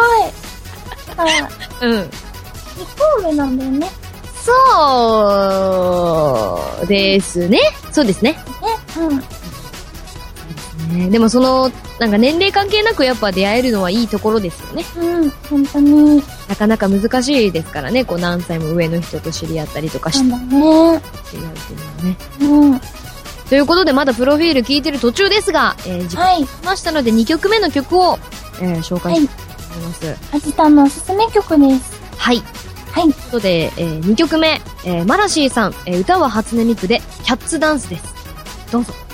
[1.17, 1.25] あ、
[1.81, 1.91] うん。
[2.01, 2.09] 1
[3.21, 3.91] 個上なんだよね。
[4.47, 4.53] そ
[6.83, 7.59] うですね。
[7.91, 8.31] そうですね。
[8.31, 8.39] ね。
[8.97, 9.23] うん。
[10.87, 14.83] ねでもその、なんか年齢関係なくやっぱ出会えるのはいいところですよね。
[14.97, 15.29] うん。
[15.49, 16.23] 本当に。
[16.47, 18.05] なかなか難しいですからね。
[18.05, 20.93] こう何歳も上の人と知り合ったりとかしてなんだね。
[20.93, 21.53] 違うっていうのは
[22.03, 22.17] ね。
[22.41, 22.81] うん。
[23.49, 26.45] ということでまだプロフィール聞いてる途中ですが、えー、時間はい。
[26.45, 28.19] 来ましたので2曲目の曲を、
[28.61, 30.15] えー紹介はいしたいと思います。
[30.33, 32.01] アジタンのおすすめ曲です。
[32.17, 32.43] はい。
[32.91, 33.03] はい。
[33.03, 38.03] ということで、え2曲目、えーマラシーさん、えー歌は初音ミクで、キャッツダンスです。
[38.71, 38.93] どうぞ。「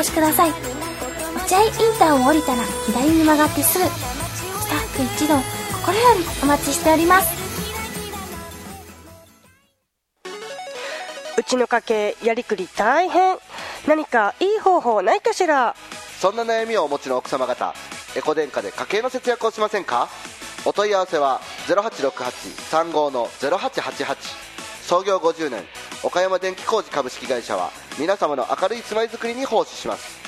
[0.00, 0.50] 越しください。
[0.50, 3.84] 落合インターを降りたら左に曲がってすぐ。
[3.84, 5.34] スタッフ一同、
[5.78, 7.48] 心よりお待ちしております。
[11.38, 13.38] うちの家計やりくり大変
[13.86, 15.74] 何かいい方法ないかしら？
[16.20, 17.74] そんな悩みをお持ちの奥様方
[18.16, 20.08] エコ電化で家計の節約をしませんか？
[20.64, 24.47] お問い合わせは0868-35の0888
[24.88, 25.64] 創業50年
[26.02, 27.68] 岡山電気工事株式会社は
[28.00, 30.18] 皆様の明るい住まいづくりに奉仕します。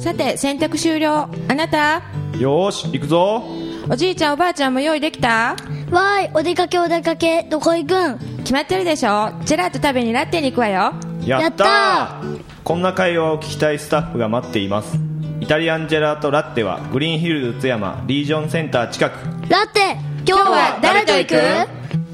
[0.00, 1.28] さて洗濯終了。
[1.48, 2.02] あなた？
[2.40, 3.44] よーし行くぞ。
[3.88, 5.54] おじいちゃんおばあちゃんも用意できた？
[5.92, 8.18] わーい、お出かけお出かけ、どこ行くん？
[8.38, 9.30] 決まってるでしょ。
[9.44, 10.92] ジェラート食べにラッテに行くわよ。
[11.24, 12.20] やった
[12.64, 14.98] こんな会話を聞きたいスタッフが待っています
[15.40, 19.14] イタリアンジェラートラッテはグリーンヒルズ津山リージョンセンター近く。
[19.48, 19.96] ラッテ、
[20.26, 22.07] 今日は誰と行く？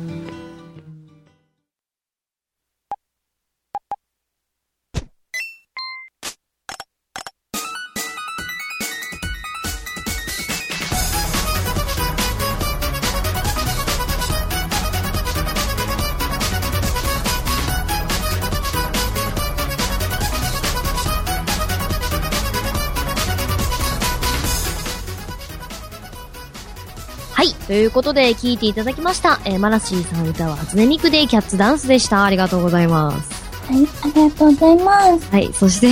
[27.66, 29.40] ということで、聴いていただきました。
[29.44, 32.24] えーマラシーさん歌は初音ミクでキャッツダンスでした。
[32.24, 33.42] ありがとうございます。
[33.66, 35.31] はい、ありがとうございます。
[35.31, 35.50] はい。
[35.55, 35.88] そして、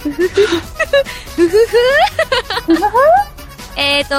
[0.00, 0.28] ふふふ。
[0.28, 0.36] ふ
[1.48, 1.56] ふふ。
[3.78, 4.14] えーと、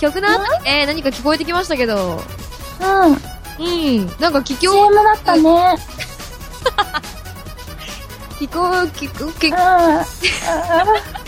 [0.00, 2.22] 曲の後、えー、何か聞こえてきましたけど、
[2.80, 2.86] うん。
[3.58, 3.62] う
[4.04, 4.06] ん。
[4.18, 5.76] なんか聞き CM だったね。
[8.40, 9.52] 聞こう、聞こう、聞うん。
[9.52, 9.58] こ
[11.22, 11.25] う、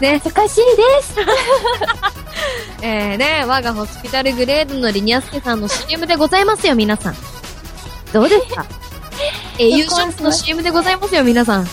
[0.00, 0.20] ね。
[0.24, 1.14] 難しいです。
[2.82, 7.16] えーね、我がホスピタルグレードのリニアスケさんの CM でございますよ、皆さん。
[8.12, 8.64] どうですか？
[9.58, 11.68] ショップの CM でございますよ、皆さん。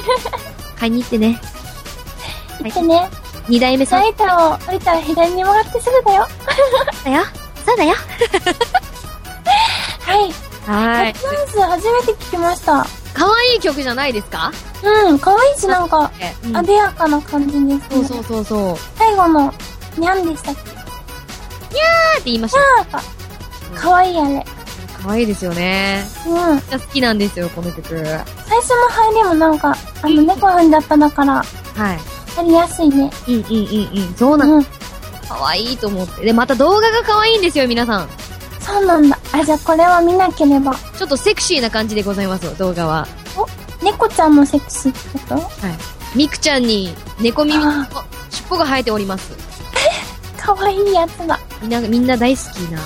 [0.78, 1.40] 買いに行ってね。
[2.62, 3.08] 行ってね。
[3.48, 6.28] 二代目さんライターを降りたら左に曲がってすぐだよ。
[7.04, 7.22] だよ。
[7.66, 7.94] そうだよ。
[10.00, 10.32] はい。
[10.66, 11.14] はい。
[11.14, 12.86] ダンス初めて聞きました。
[13.14, 14.52] 可愛い曲じゃないですか？
[14.82, 17.80] うん、可愛いしなんか、え、うんあでやかな感じですね。
[17.90, 18.76] そうそうそうそう。
[18.98, 19.54] 最後の、
[19.96, 20.60] にゃんでしたっけ？
[20.60, 22.58] あーって言いました。
[22.60, 23.02] なんか、
[23.74, 24.44] 可愛いあれ。
[25.02, 26.04] 可愛いですよね。
[26.26, 26.60] うん。
[26.60, 27.82] 好きなんですよ、この曲。
[27.88, 27.96] 最
[28.60, 31.44] 初の入りもなんか、あの、猫踏んだっただから、は
[31.94, 32.36] い。
[32.36, 33.10] やりやすいね。
[33.28, 34.14] うんうんうんうん。
[34.16, 34.64] そうなんうん。
[35.28, 36.24] 可愛いと思って。
[36.24, 38.08] で、また動画が可愛いんですよ、皆さん。
[38.64, 39.18] そうなんだ。
[39.32, 40.74] あ、じゃあこれは見なければ。
[40.96, 43.06] ちょっとセクシーな感じでございますよ、動画は。
[43.82, 45.34] 猫ちゃんのセクシーってこと？
[45.34, 46.16] はい。
[46.16, 47.88] ミクちゃんに猫耳のあ
[48.30, 49.32] 尻尾が生えております。
[50.38, 51.38] 可愛いやつだ。
[51.60, 52.80] みんな、みんな大好きな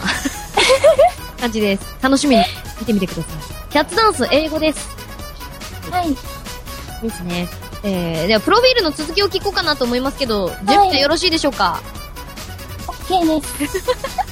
[1.40, 1.82] 感じです。
[2.00, 2.44] 楽しみに
[2.80, 3.72] 見てみてください。
[3.72, 4.88] キャッツダンス、英語です。
[5.90, 6.16] はい。
[7.02, 7.48] ですね。
[7.84, 11.80] えー、では、プロフィールの続きを聞こうかなと思いますけど、準備でよろしいでしょうか、
[12.88, 13.78] オッケーです。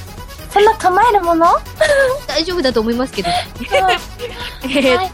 [0.57, 1.47] そんな構えるもの？
[2.27, 3.29] 大丈夫だと思いますけど。
[3.29, 4.71] うん。
[4.71, 5.11] えーはい。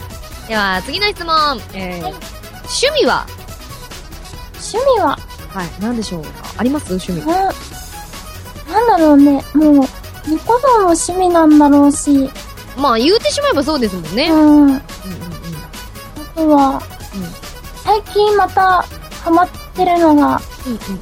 [0.47, 1.61] では、次の質問。
[1.73, 2.13] えーはい
[2.65, 3.25] 趣味は？
[4.73, 5.09] 趣味は、
[5.53, 6.29] はい、何でしょうか？
[6.57, 6.85] あります？
[6.93, 7.19] 趣味。
[7.21, 7.27] うん。
[7.27, 9.43] なんだろうね。
[9.53, 9.87] もう、
[10.27, 12.29] 猫のも趣味なんだろうし、
[12.77, 14.29] まあ、言うてしまえばそうですもんね。
[14.29, 14.75] ううんうんん。
[14.77, 14.81] あ
[16.35, 16.81] とは、
[17.83, 18.85] 最近また
[19.23, 20.73] ハマってるのが、うん。
[20.73, 20.99] うんうんうん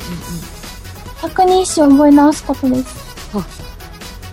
[1.22, 2.96] 百人一首を覚え直すことです。
[3.36, 3.46] うん。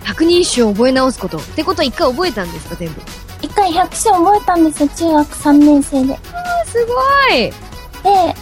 [0.09, 1.37] 百人一首を覚え直すこと。
[1.37, 3.01] ってことは一回覚えたんですか全部？
[3.41, 6.19] 一回百首覚えたんですよ、中学3年生で。
[6.65, 7.51] すごい
[8.03, 8.35] で、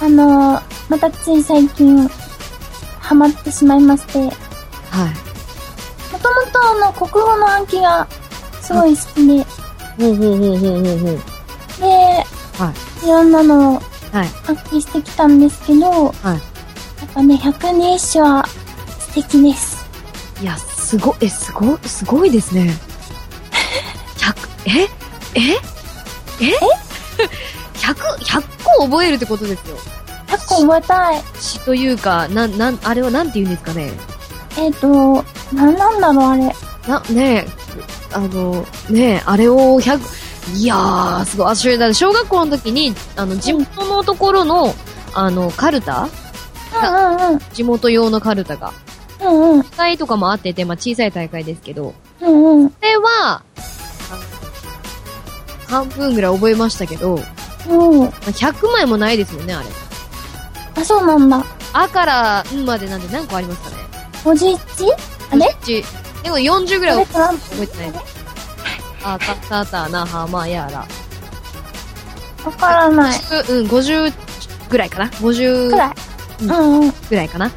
[0.00, 2.08] あのー、またつい最近、
[3.00, 4.32] ハマってしまいまして、もはい。
[6.18, 8.06] ともとあの、国語の暗記が
[8.60, 9.44] すごい好きで、
[9.98, 11.20] ほうほうほうほうほうほう。
[11.80, 11.86] で、
[12.58, 12.72] は
[13.04, 13.82] いろんなのを
[14.12, 14.28] はい。
[14.46, 16.26] 暗記してきたんですけど、はい
[17.00, 18.46] やっぱね、百人一首は
[19.00, 19.81] 素敵です。
[20.42, 22.74] いや、すご、え、すご、すごいですね。
[24.18, 24.36] 百、
[24.66, 24.82] え
[25.36, 25.52] え
[26.40, 26.50] え？
[27.80, 29.76] 百、百個 覚えるってことですよ。
[30.26, 31.22] 100個覚えたい。
[31.40, 33.92] 詩というか、なん、なん、あれはなんて言うんですかね？
[34.58, 36.56] えっ、と、なんなんだろう、あれ。
[36.88, 37.48] な、ねえ、
[38.12, 40.00] あの、ねえ、あれを100、
[40.56, 41.46] いやー、すごい。
[41.54, 44.74] 私、だ小学校の時に、あの、地元のところの、
[45.14, 46.08] あの、カルタ？
[46.74, 47.38] うんうんうん。
[47.52, 48.72] 地元用のカルタが。
[49.24, 49.62] うんうん。
[49.62, 52.70] 大会とかもあってて、まあ小さい大会ですけど、うんうん。
[52.70, 53.42] これは、あ
[55.68, 57.18] 半分ぐらい覚えましたけど、
[57.68, 58.04] まうん。
[58.04, 59.66] あ100枚もないですもんね、あれ。
[60.76, 61.44] あ、そうなんだ。
[61.74, 63.76] あからんまでなんで何個ありますかね
[64.24, 64.58] 51?
[65.32, 65.56] あれ？
[65.64, 65.82] ち
[66.22, 67.92] でも40ぐらい覚えてない。
[69.04, 70.86] あ、か、た、た、な、は、ま、やら。
[72.44, 73.18] わからない。
[73.18, 74.12] 50うん、50
[74.68, 75.92] ぐらいかな ?50 くらい。
[76.42, 76.92] うんうんうん。
[77.08, 77.50] ぐらいかな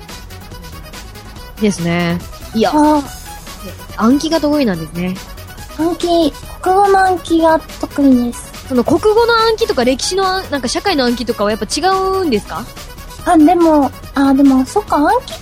[1.61, 2.19] ですね。
[2.53, 3.03] いや、あ
[3.97, 5.15] 暗記が得意なんですね。
[5.77, 8.67] あ、暗記、国語の暗記が得意です。
[8.67, 11.81] その国語の暗記とか歴史の暗、なんか社会の暗記とかはやっぱ違
[12.21, 12.65] うんですか？
[13.25, 15.33] あ、でも、あ、でも、そっか、暗記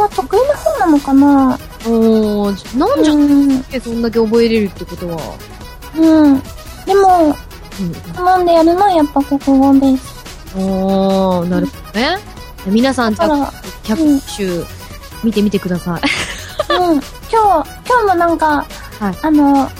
[0.00, 3.58] は得意な方なのかなおー、なんじゃうん。
[3.60, 5.18] ってそんだけ覚えれるってことは。
[5.96, 6.40] うん。
[6.86, 7.34] でも、うん。
[8.14, 10.56] 好んでやるのはやっぱ国語です。
[10.56, 12.18] おー、なるほどね。
[12.66, 13.52] 皆さん、じゃあ、だから、
[13.96, 14.64] 100週
[15.22, 16.72] 見てみてください。
[16.72, 16.92] うん。
[16.94, 18.66] 今日、今日もなんか、
[18.98, 19.70] はいあの、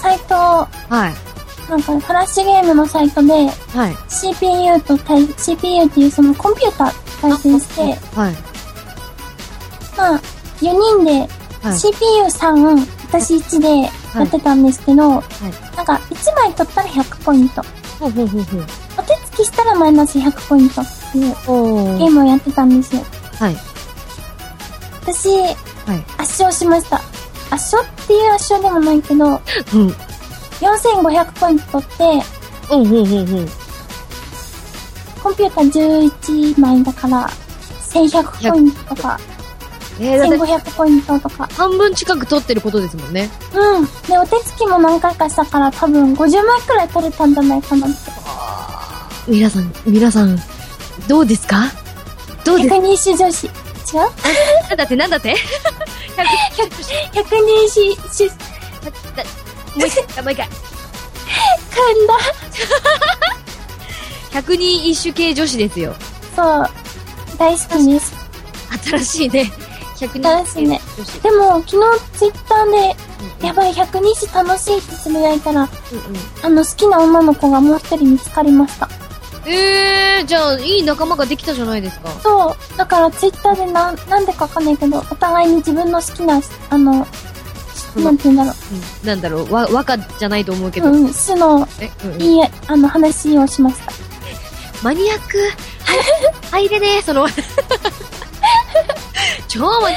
[0.00, 0.68] サイト、は
[1.08, 1.70] い。
[1.70, 3.96] なんかフラッシュゲームのサイトで、はい。
[4.08, 7.82] CPU と対、CPU っていうそのコンピューター対戦して、
[8.14, 8.34] はい。
[9.96, 10.20] まあ、
[10.60, 11.28] 4人で、はい。
[11.78, 13.82] CPU3、私1で
[14.18, 17.62] やってたんですけど、なんか1枚取ったら100ポイント。
[18.00, 18.66] ほうほうほうほう。
[18.98, 23.02] お手つきしたらマイナス100ポイントっていうおゲームをやってたんですよ。
[23.38, 23.56] はい。
[25.02, 26.04] 私、はい。
[26.18, 26.96] 圧勝しました。
[27.50, 29.40] 圧勝っていう圧勝でもないけど、うん。
[30.60, 32.04] 4500ポイント取って、
[32.70, 33.48] うん、うん、うん、うん。
[35.22, 37.28] コンピューター11枚だから、
[37.90, 39.20] 1100ポイントとか、
[40.00, 41.48] えー、だって1500ポイントとか。
[41.52, 43.28] 半分近く取ってることですもんね。
[43.54, 43.84] うん。
[44.08, 47.96] で、お手つきも何回かしたから多分50枚くらい取れたんじゃないかなって。
[49.28, 50.38] 皆さん、皆さん、
[51.08, 51.64] どうですか？
[52.44, 52.68] どうです？
[52.70, 53.50] 百人種女子。
[53.92, 53.98] 違う
[54.68, 55.36] なんだってなんだって？
[57.12, 58.28] 百人種、種、
[59.76, 60.48] もう一回、もう一回。
[60.48, 62.18] 噛んだ。
[64.32, 65.94] 百人一首系女子ですよ。
[66.34, 66.70] そう。
[67.38, 68.14] 大好きです。
[68.84, 69.52] 新しいね。
[70.00, 71.20] 百人新しいね女子。
[71.20, 75.70] でも、昨日ツイッターで、やばい、百人種楽しいってつぶやいたら、うんうん。
[76.42, 78.88] あの、好きな女の子がもう一人見つかりました。
[79.44, 82.10] えー、じゃあ、いい仲間ができたじゃないですか。
[82.22, 82.76] そう。
[82.76, 86.40] だからツイッターでなん、なんでかわかんないけど、お互いに自分の好きな、
[86.70, 87.06] あの、
[87.96, 88.52] なんて言うんだろ
[89.02, 90.84] うんなんだろう、わ、和歌じゃないと思うけう。
[90.84, 90.92] ど。
[90.92, 93.92] うん、種の、え、うんうんいい、あの、話をしました。
[94.82, 95.38] マニアック。
[96.50, 97.26] はい、入れねえ、その。
[99.48, 99.96] 超マニ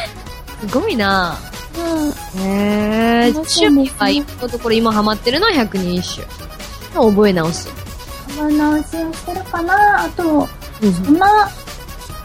[0.69, 1.37] すごいな
[1.77, 2.09] うん。
[2.41, 6.27] へえー、趣味は今のところ今ハマってるのは百人一首。
[6.95, 7.67] の覚え直し。
[8.29, 10.03] 覚え直しをしてるかな？
[10.03, 10.23] あと、
[10.81, 11.49] うんそんな、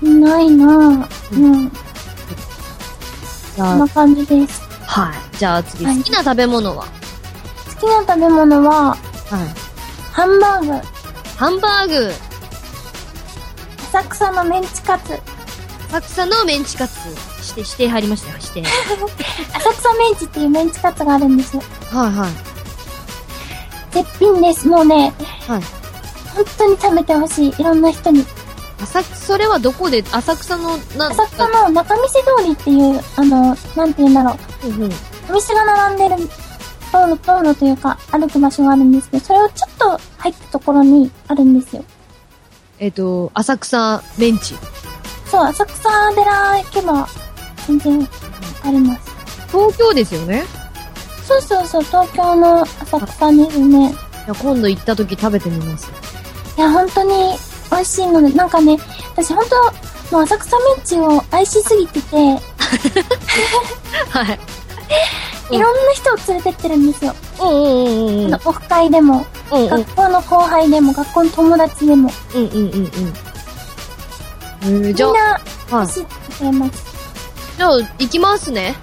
[0.02, 1.70] いないなうん。
[1.70, 4.62] じゃあこんな、感じです。
[4.86, 5.36] はい。
[5.36, 6.84] じゃあ次、はい好きな食べ物は？
[6.84, 6.90] 好
[7.80, 8.98] きな食べ物は、はい。
[10.12, 10.88] ハンバーグ、
[11.36, 12.12] ハンバーグ、
[13.92, 15.18] 浅草のメンチカツ、
[15.88, 16.98] 浅草のメンチカツ。
[17.40, 18.68] して、指定入りましたよ、指定。
[19.56, 21.62] 浅草メンチっていうメンチカツがあるんですよ。
[21.90, 22.30] はいはい。
[23.94, 24.68] 絶品です。
[24.68, 25.12] もうね、
[25.48, 25.62] はい。
[26.34, 27.54] 本当に食べてほしい。
[27.58, 28.24] いろんな人に。
[28.82, 34.68] 浅草、それはどこで、浅草の、なん浅草の中見世通りっていう、あの、なんて言うんだろう。
[34.68, 34.92] うんうん。
[35.28, 36.30] お店が並んでる
[36.92, 41.84] 道路、道路というか、歩く場所があるんですけど、それをちょっと入ったところにあるんですよ。
[42.78, 44.54] えっ、と、浅草メンチ。
[45.30, 47.06] そう、浅草寺行けば、
[47.66, 48.08] 全然
[48.64, 49.10] あります。
[49.52, 50.44] 東京ですよね？
[51.26, 53.90] そうそうそう、東京の浅草ですね。
[53.90, 53.92] い
[54.28, 55.88] や今度行った時食べてみます。
[56.60, 57.38] いや、本当に
[57.70, 58.76] 美味しいので、なんかね、
[59.16, 59.42] 私本
[60.10, 62.32] 当、もう浅草メンチを愛しすぎてて、は
[64.30, 64.38] い。
[65.56, 67.14] いろんな人を連れてってるんですよ。
[67.40, 68.34] うんうんうんうん。
[68.44, 73.14] オフ会でも、うんうん学校の後輩でも、学校の友達でも、うんうんうんうん。
[74.62, 75.18] えー、みんじゃあ、な、
[75.78, 75.86] はい。
[75.86, 76.72] 走ってます。
[77.56, 78.76] じゃあ、行きますね。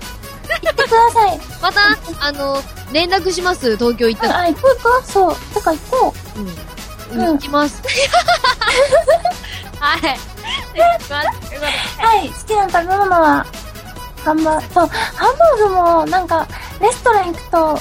[0.63, 1.39] 行ってください。
[1.61, 1.81] また、
[2.25, 2.59] あの、
[2.91, 3.77] 連絡します？
[3.77, 4.39] 東京行ったら。
[4.39, 5.11] あ、行こう行こう。
[5.11, 5.35] そう。
[5.53, 6.57] だから行こうん。
[7.11, 7.81] うん行きます。
[9.79, 10.01] はい。
[11.99, 12.29] はい。
[12.29, 13.45] 好きな食べ物は、
[14.23, 16.47] ハンバーグ、そう、ハンバーグも、なんか、
[16.81, 17.79] レストラン行くと、たはい。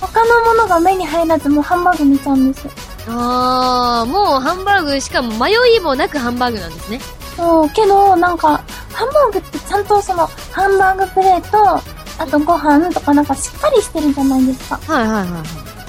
[0.00, 2.70] 他のものが目に入らず、もうハンバーグ見ちゃうんですよ。
[3.08, 7.00] あー、もうハンバーグ、しかも迷いもなくハンバーグなんですね。
[7.36, 8.60] そう、けど、なんか、
[8.92, 11.82] ハンバーグってちゃんとその、ハンバーグプレート、
[12.18, 14.78] あとご飯とかなんかしっかりしてるじゃないですか。
[14.86, 15.42] はいはいはいはい。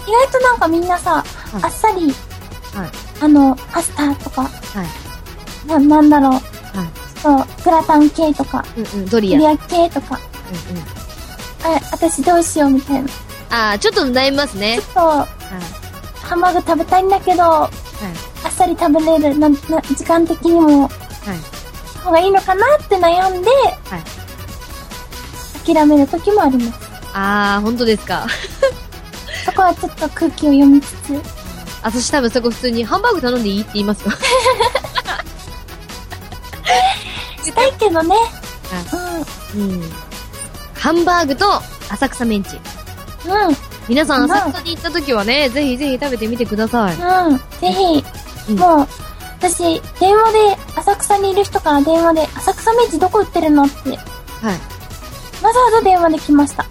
[0.07, 1.19] 意外となんかみんなさ、は
[1.59, 2.13] いあっさり、
[2.73, 2.89] はい
[3.23, 4.49] あの、パスタとか、は
[5.65, 5.67] い。
[5.67, 6.41] な、なんだろう、はい。
[7.21, 9.35] そう、グラタン系とか、うんうん、ドリア。
[9.35, 10.19] うんリア系とか、
[11.65, 11.71] うん。
[11.75, 13.07] あ、私どうしようみたいな。
[13.07, 13.11] ち
[13.51, 14.81] あー、ちょっと悩みますねょ。
[14.81, 14.99] っと、
[16.27, 17.71] ハンバーグ食べたいんだけど、あはい。
[18.49, 21.99] っさり食べれる、な、な、時間的にも、はい。
[22.03, 23.49] 方がいいのかなって悩んで、
[25.63, 26.79] 諦める時もあります。
[27.13, 28.25] あー、本当ですか。
[29.45, 31.21] そこはちょっと空気を読みつつ、
[31.83, 34.11] 私多分そこ普通にハンバーグ頼んでいいって言いますよ。
[37.43, 38.15] したいけどね。
[39.55, 39.81] うん。
[40.75, 41.45] ハンバーグと
[41.89, 42.57] 浅草メンチ。
[43.25, 43.47] うん。
[43.49, 43.55] うん。
[43.87, 46.95] 皆さんまあ浅草に行った時はね、ぜひぜひ食べてみてください。
[46.95, 47.37] うん。
[47.37, 48.03] ぜひ、
[48.49, 48.87] うんもう、
[49.37, 53.97] 私、電話で、浅草にいる人から電話で、浅草メンチどこ売ってるのって、はい。
[55.43, 56.65] わざわざ電話で来ました。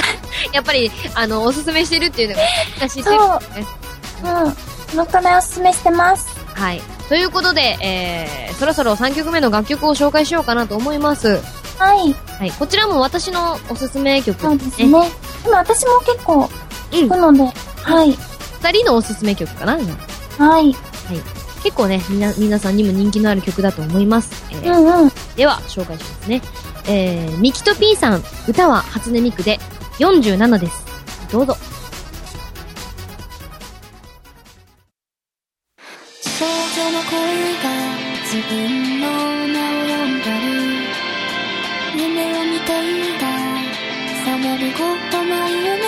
[0.52, 3.66] やっぱり、あの、おすすめしてるっていうのが、知ってるんですね。
[4.22, 4.52] うん。
[4.90, 6.38] そのくらいおすすめしてます。
[6.54, 6.80] はい。
[7.08, 11.40] ということで、えー、そろそろ3曲目の楽曲を紹介しようかなと思います。
[11.78, 12.12] はい。
[12.38, 12.52] はい。
[12.52, 14.86] こちらも私のおすすめ曲そうですね。
[14.86, 15.00] 今
[15.50, 16.44] 私も結構
[16.90, 17.42] 聞くので、
[17.82, 18.10] はい。
[18.12, 19.78] 二人のおすすめ曲かな
[20.38, 20.74] はい。
[21.62, 24.30] 結構ね、みな、皆さんにも人気のある曲だと思います。
[24.50, 25.10] えーうんうん。
[25.36, 26.42] では、紹介しますね。
[26.86, 29.58] えー、ミキと P さん、歌は初音ミクで
[29.98, 30.84] 47です。
[31.30, 31.56] どうぞ。
[36.40, 36.48] 少女
[36.90, 37.12] の声
[37.62, 37.68] が
[38.24, 40.48] 自分の名を呼んだり
[42.02, 42.82] 夢を見てい
[43.18, 43.26] た。
[44.24, 44.78] 覚めるこ
[45.10, 45.80] とない夢を。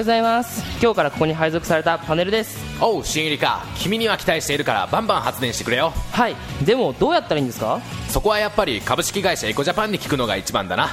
[0.00, 0.64] ございます。
[0.82, 2.58] 今日からここに配属されたパネルです。
[2.80, 3.66] おう新入りか。
[3.78, 5.92] 君には期待しているからバンバン発電してくれよ。
[6.12, 6.36] はい。
[6.64, 7.82] でもどうやったらいいんですか？
[8.08, 10.88] そこはやっぱり株式会社エコジャパンに聞くのが一番だな。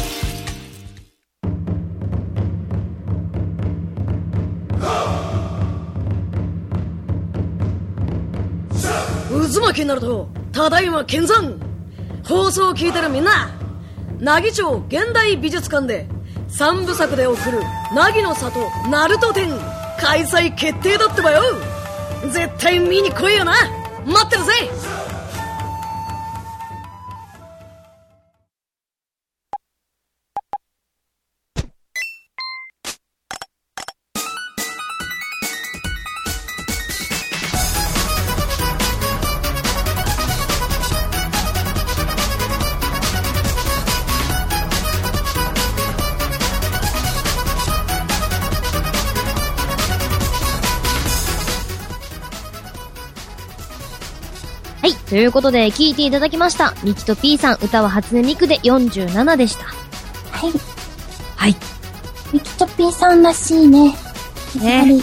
[9.29, 11.57] 渦巻きになるとただいま見参。
[12.27, 13.58] 放送を聞いてるみんな。
[14.19, 16.05] 奈町現代美術館で
[16.49, 17.59] 3部作で送る
[17.95, 18.59] 凪の里
[18.89, 19.49] ナルト展
[19.99, 21.41] 開催決定だってばよ。
[22.31, 23.53] 絶対見に来いよな。
[24.05, 24.98] 待ってるぜ。
[55.19, 55.21] い。
[55.21, 56.73] ということで、聞いていただきました。
[56.81, 59.65] ミキと P さん、歌は初音ミクで47でした。
[59.65, 60.51] はい。
[61.35, 61.55] はい。
[62.31, 63.93] ミキトピーさんらしいね。
[64.61, 65.01] ね。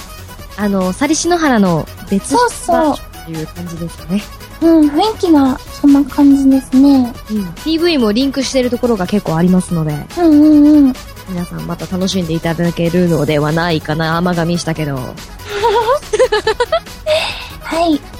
[0.56, 4.22] あの、サリシノハラの別そうそうっていう感じですかね。
[4.62, 7.12] うん、雰囲気がそんな感じですね。
[7.30, 7.44] うん。
[7.56, 10.94] PV もリンクしてるところが結構ありますので、うんうんうん。
[11.28, 14.16] 皆さんまた楽しんでいただけるのではないかな。
[14.16, 14.96] 甘噛みしたけど。
[17.60, 18.15] はい。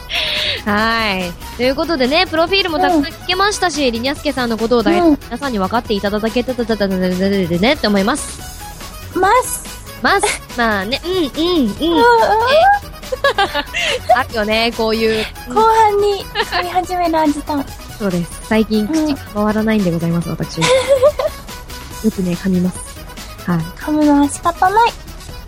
[0.64, 1.32] はい。
[1.56, 9.18] ということでね、プロフィールもたくさん聞けましたし、リニャスケさんのことを大うん皆さんに分かっていただけたたたたたたたたねって思います。
[9.18, 9.64] ます。
[10.02, 10.42] ます。
[10.56, 11.22] まあね、うん、うん、
[11.66, 12.04] うん。
[14.14, 15.24] あるよね、こういう。
[15.48, 17.64] 後半に噛み始める味たん。
[17.98, 18.46] そうです。
[18.48, 20.58] 最近口が回らないんでございます、私。
[20.58, 20.64] よ
[22.14, 22.78] くね、噛みます。
[23.50, 23.60] はい。
[23.60, 24.88] 噛むのは仕方ない。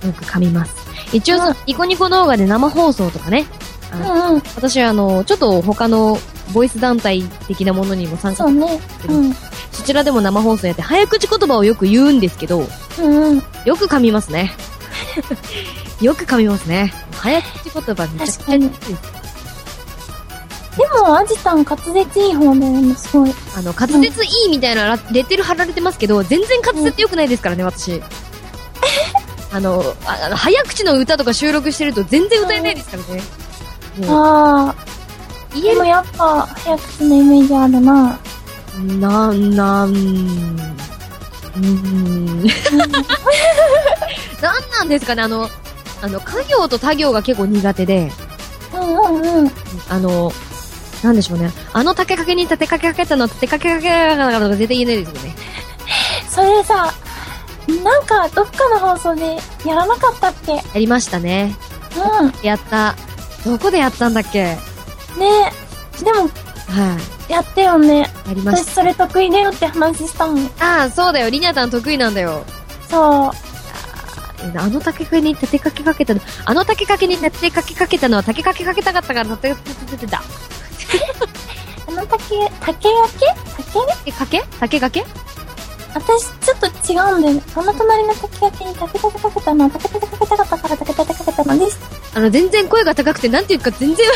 [0.06, 0.74] よく噛みます。
[1.12, 3.46] 一応その、ニコニコ動画で生放送とかね。
[3.92, 4.42] うんうん。
[4.56, 6.18] 私あの、ちょっと他の
[6.52, 8.80] ボイス団体的なものにも参加そうね。
[9.08, 9.32] うん。
[9.72, 12.66] そちらでも生放送やって、早口言葉をよく言うんですけど、
[13.00, 13.42] うんうん。
[13.64, 14.52] よく噛みますね。
[16.00, 16.92] よく噛みますね。
[17.12, 18.58] 早口言葉めちゃくちゃ
[20.78, 23.34] でも、アジタン滑舌いい方だよね、すごい。
[23.56, 28.00] あの、滑舌いいみたいなラレッテル貼られてますけど、全然滑舌良くないですからね、私。
[29.50, 33.08] あの、ああの早口の歌とか収録してると全然歌えないですからね。
[33.16, 33.22] もう
[34.06, 34.74] ああ。
[35.58, 38.18] でもやっぱ、早口のイメージあるな。
[39.00, 42.46] な、なん、うーん。
[44.40, 45.48] なんなんですかね、あの、
[46.02, 48.12] あの、家業と他行が結構苦手で、
[48.72, 49.50] うんうんうん。
[49.88, 50.32] あの、
[51.02, 51.50] なんでしょうね。
[51.72, 55.34] あの竹かけに立てかけかけたの立てかけかけたのが絶対言えないですよね。
[56.30, 56.92] それさ、
[57.84, 60.52] なんか、どっかの放送でやらなかったっけ？
[60.54, 61.54] やりましたね。
[62.20, 62.32] うん。
[62.42, 62.94] やった。
[63.44, 64.44] どこでやったんだっけ？
[64.44, 64.58] ね
[66.02, 66.28] でも、は
[67.28, 67.32] い。
[67.32, 68.00] やったよね。
[68.26, 70.46] やりました私それ得意だよって話したもん。
[70.60, 71.30] ああ、そうだよ。
[71.30, 72.44] リニャタン得意なんだよ。
[72.88, 73.30] そう。
[74.56, 80.22] あの竹かけに立てかけかけたの、あの竹かけに立てかけかけたのは竹かけかけたかったから立て、立ててた。
[81.88, 82.24] あの竹、
[82.60, 83.26] 竹がけ？
[84.04, 84.12] 竹？
[84.12, 84.44] かけ？
[84.60, 85.04] 竹かけ？
[85.94, 87.42] 私、ちょっと違うんだよね。
[87.54, 91.78] その隣の竹がけに竹立てかけたのは竹立てかけたかったから竹立てかけたのです。
[92.14, 94.06] あの、全然声が高くて、なんていうか全然、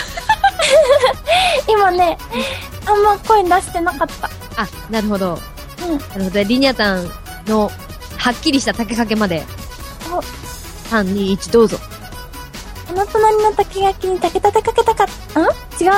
[1.68, 2.18] 今ね、
[2.87, 4.31] あんま声出してなかった。
[4.62, 5.39] あ、なるほど。
[5.83, 5.99] うん。
[5.99, 6.43] なるほど。
[6.45, 7.11] リニャタン
[7.47, 7.70] の、
[8.16, 9.45] はっきりした竹かけまで。
[10.12, 10.18] お
[10.91, 11.79] 3、2、1、どうぞ。
[12.93, 15.09] あの隣の竹垣きに竹立てかけたかん？
[15.82, 15.93] 違う。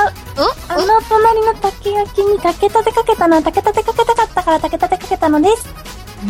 [0.69, 5.67] あの隣の竹垣きに竹立てかけたのは竹立てかけたかったから竹立てかけたのです。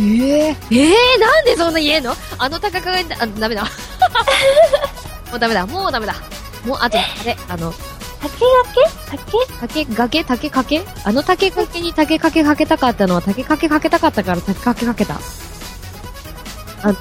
[0.01, 2.15] ええええなんでそんな言えんの？
[2.39, 3.65] あの高かが、あ、ダメだ。
[5.31, 5.67] もうダメだ。
[5.67, 6.15] もうダメだ。
[6.65, 7.73] もう、あと、あれ、あの、
[8.23, 9.17] 竹がけ？
[9.59, 9.85] 竹？
[9.85, 10.83] 竹、崖、竹かけ？
[11.05, 15.21] あの竹かけに竹かけかけたかったのは竹かけかけたかったから竹かけかけた。
[16.83, 16.95] あの、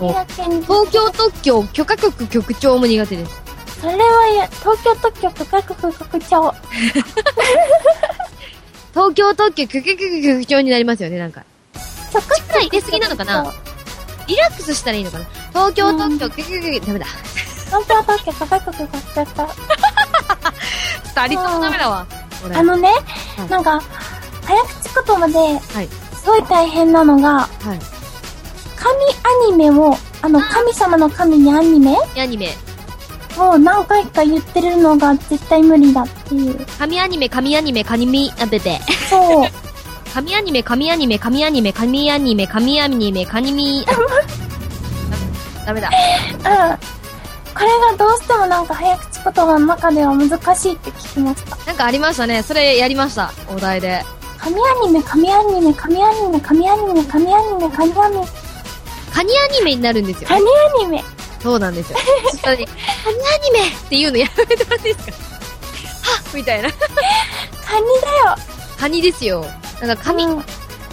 [0.61, 3.41] 東京特許許可局局長も苦手です。
[3.84, 6.56] それはや、東京特許許可局局長。
[8.94, 11.44] 東京特許許可局局長になりますよね、なんか。
[12.14, 13.52] 許可力入れすぎなのかな？
[14.26, 15.26] リラックスしたらいいのかな？
[15.50, 17.06] 東京、東京、キュキュキュキュダメだ。
[17.66, 19.50] 東京東京高いこと買っちゃった。
[21.28, 22.08] 二人ともダメだわ。
[22.46, 23.82] 俺あのね、はいなんか、
[24.46, 25.34] 早口言葉で、
[25.76, 25.90] はい。
[26.16, 27.80] すごい大変なのが、はい。
[28.78, 28.96] 神
[29.50, 31.98] アニメを、あの、神様の神にアニメ？
[32.18, 32.56] アニメ。
[33.38, 36.66] を何回か言ってるのが絶対無理だっていう。
[36.78, 38.80] 神アニメ、神アニメ、神み、あ、べべ。
[39.10, 39.48] そう。
[40.14, 45.90] 神アニメ、神アニメ、神アニメ、神アニメ、神アニメ、神み、あダメだ。
[45.90, 46.78] うん。
[47.54, 51.56] これがどうしてもなんか早口言葉の中では難しいって聞きました。
[51.66, 52.44] なんかありましたね。
[52.44, 53.32] それやりました。
[53.50, 54.04] お題で。
[54.38, 58.26] 神アニメ、神アニメ、神アニメ、神アニメ、神アニメ、神アニメ、
[59.14, 60.28] カニアニメになるんですよ。
[60.28, 61.04] 神アニメ。
[61.44, 62.00] そうなんですよ。
[62.32, 62.66] ちょっとね、
[63.04, 65.14] カニアニメっていうのやめてもらっていいですか？
[65.14, 66.70] はっみたいな。
[66.72, 68.36] カニだよ。
[68.80, 69.46] カニですよ。
[69.82, 70.26] なんか神、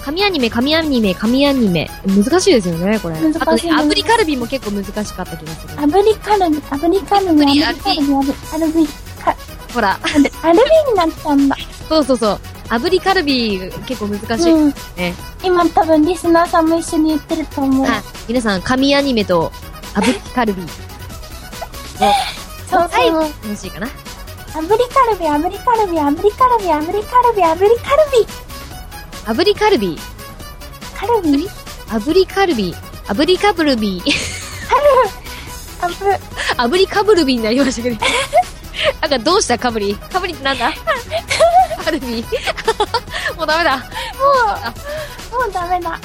[0.03, 1.88] 神アニメ、神アニメ、神アニメ。
[2.07, 3.16] 難しいですよね、これ。
[3.16, 5.74] あとね、炙りカルビも結構難しかった気がする。
[5.74, 8.18] 炙りカルビ、炙りカルビ、炙りカルビ、炙り、
[8.55, 8.88] アルビ、
[9.22, 9.36] カ、
[9.72, 10.01] ほら。
[10.03, 10.30] アルビ
[10.90, 11.57] になっちゃうんだ。
[11.88, 12.40] そうそうそう。
[12.68, 14.53] 炙りカルビ結構難しい。
[14.53, 15.14] うんね。
[15.44, 17.86] 今多分リスナーさんも一緒に言ってると思う。
[17.86, 18.03] はい。
[18.28, 19.53] 皆さん、神アニメと
[19.95, 20.62] 炙りカルビ。
[22.68, 23.09] そうはい。
[23.11, 23.22] そう。
[23.22, 23.86] 楽しいかな？
[23.86, 28.26] 炙りカルビ、炙りカルビ、炙りカルビ、炙りカルビ、炙りカルビ。
[29.24, 29.99] 炙りカルビ。
[30.97, 31.49] カルビ？
[31.88, 32.26] 炙り？
[32.26, 32.74] カルビ。
[33.07, 34.03] 炙りカブルビ。
[35.80, 35.95] あぶ、
[36.74, 37.97] 炙りカブルビになりましたけど。
[39.01, 40.72] なんかどうしたカブリカブリってなんだ？
[41.84, 42.24] カルビ
[43.36, 43.76] もうダメだ。
[43.76, 43.82] も
[45.36, 45.99] う、もうダメだ。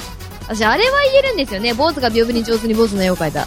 [0.48, 1.74] 私、あれは言えるんですよね。
[1.74, 3.46] 坊主が屏風に上手に坊主の絵を描いた。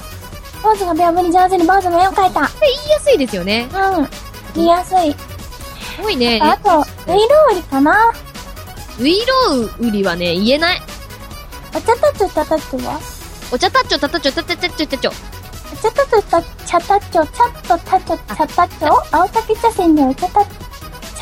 [0.62, 2.42] 坊主がベアブに上手に坊主の絵を描いた。
[2.42, 3.70] 言いやすいですよね。
[3.74, 4.10] うん。
[4.56, 5.14] 言いやすい。
[5.14, 6.40] すごいね。
[6.42, 8.14] あと、ウイロウリかな
[9.00, 10.82] ウイロウリはね、言えない。
[11.76, 13.00] お茶タチョタタチョは？
[13.52, 15.12] お茶タッチョタタッチョタタタッチョタチョ。
[15.72, 20.52] お茶タチョタチャタチョ、チャットタチョ、チャタチョ青竹茶筅でお茶タチ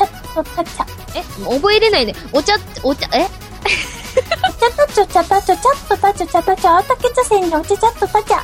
[0.02, 0.84] ャットタチャ。
[1.14, 1.22] え、
[1.54, 2.14] 覚えれないね。
[2.32, 3.26] お茶、お茶、え？
[3.26, 8.42] お茶タチョ、チャタチョ、チャットタチョ、チャタチョ、青竹茶筅でお茶チャットタチャ。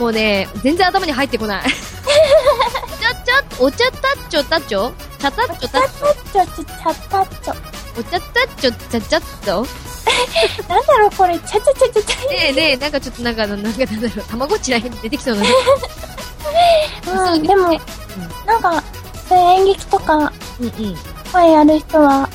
[0.00, 1.62] もうね、全然頭に入ってこない。
[1.62, 1.70] お
[3.02, 4.90] 茶、ちゃ、お茶タッチョタチョ？
[5.18, 6.14] チャタッチョタッチョ？
[6.32, 7.54] チャチョ、チャタチョ。
[8.00, 9.66] お茶タッチョチャチャッと？
[10.66, 12.30] なんだろうこれ、チャチャチャチャチャ。
[12.30, 15.42] ねえねえ、なんかちょっとなんか、なんかなんだろう、たまごっちらへん出てきそうな。
[17.32, 17.78] うん、でも、
[18.46, 18.82] なんか、
[19.28, 20.96] そういう演劇とか、うんうん。
[21.30, 22.26] 声やる人は、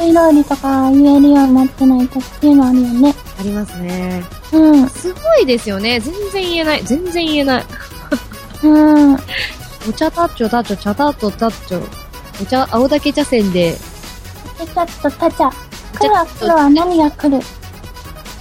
[0.00, 3.14] ウイロウリとか言えるようになってないとっていうのあるよね。
[3.38, 4.24] ありますね。
[4.52, 4.88] うん。
[4.88, 6.00] すごいですよね。
[6.00, 6.84] 全然言えない。
[6.84, 7.64] 全然言えない。
[8.62, 9.14] うん。
[9.14, 11.82] お茶タッチョタッチョ、茶タッチョタッチョ。
[12.42, 13.76] お茶、青竹茶筅で、
[14.58, 15.50] チャットタチャ。
[15.98, 17.42] 黒は黒は何が来る？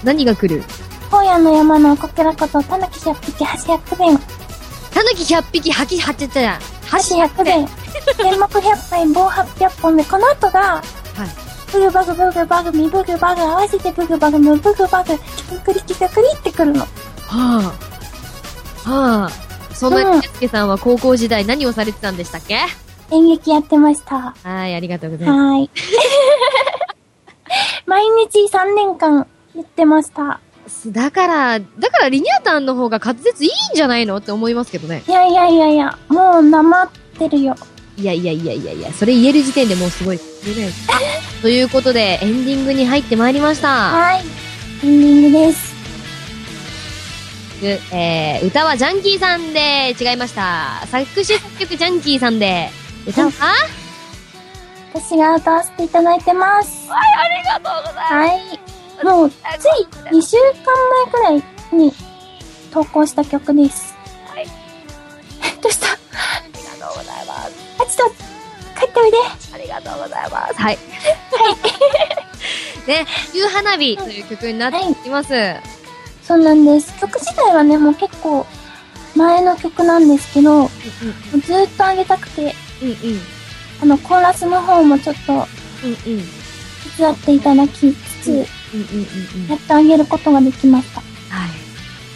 [0.03, 0.63] 何が来る？
[1.11, 4.17] 荒野の山のこけらこと、たぬき百匹、箸百弁。
[4.93, 6.59] たぬき100匹、吐き、はちゃちゃ。
[6.87, 7.67] 箸百弁。
[8.17, 10.81] 天目百杯、棒八百本で、この後が、はい。
[11.71, 16.81] ブグバグブグバグミブグバグ合わせてブグバグムブグバグキククリキククリってくるの。
[16.81, 16.87] は
[18.85, 18.89] あ。
[18.89, 19.29] はあ。
[19.73, 22.57] そんやすけさんは高校時代何をされてたんでしたっけ？
[23.11, 24.35] 演劇やってました。
[24.43, 25.39] はい、ありがとうございます。
[25.39, 25.69] はーい。
[27.85, 30.39] 毎日3年間言ってました。
[30.87, 34.17] だから、だからリニアタンの方が滑舌いいんじゃないの？
[34.17, 35.03] って思いますけどね。
[35.07, 37.55] いやいやいやいや、もうなまってるよ。
[37.97, 40.19] いやいやいやいやいや、それ言える時点でもうすごい。
[41.41, 43.67] ということで、エンディングに入ってまいりました。
[43.67, 44.23] はい。
[44.83, 45.71] エンディングです。
[47.93, 50.81] えー、歌はジャンキーさんで違いました。
[50.87, 52.69] 作詞作曲ジャンキーさんで、
[53.07, 53.31] 歌は
[54.93, 56.89] 私が歌わせていただいてます。
[56.89, 58.13] はい、ありがとうございます。
[58.13, 59.15] はい。
[59.15, 60.43] もう、つい2週間
[61.29, 61.93] 前くらいに
[62.73, 63.93] 投稿した曲です。
[64.25, 64.47] はい。
[65.61, 65.87] どうした？
[65.87, 65.97] あ
[66.47, 67.60] りがとうございます。
[67.91, 68.15] あ、ちょっと、
[68.79, 69.17] 帰っておいで。
[69.53, 70.53] ありがとうございます。
[70.55, 70.77] はい。
[72.87, 75.29] ね、夕花火という曲になっています。
[76.23, 76.93] そうなんです。
[76.99, 78.45] 曲自体はね、もう結構
[79.15, 80.69] 前の曲なんですけど、もう
[81.41, 82.97] ずーっと上げたくて、うんうん。
[83.83, 85.45] あの、コーラスの方もちょっとうんうん。
[86.97, 88.45] 手伝っていただきつつ、うんうんうん
[89.43, 89.47] うん。
[89.47, 91.01] やっと上げることができました。
[91.01, 91.05] は
[91.47, 91.49] い。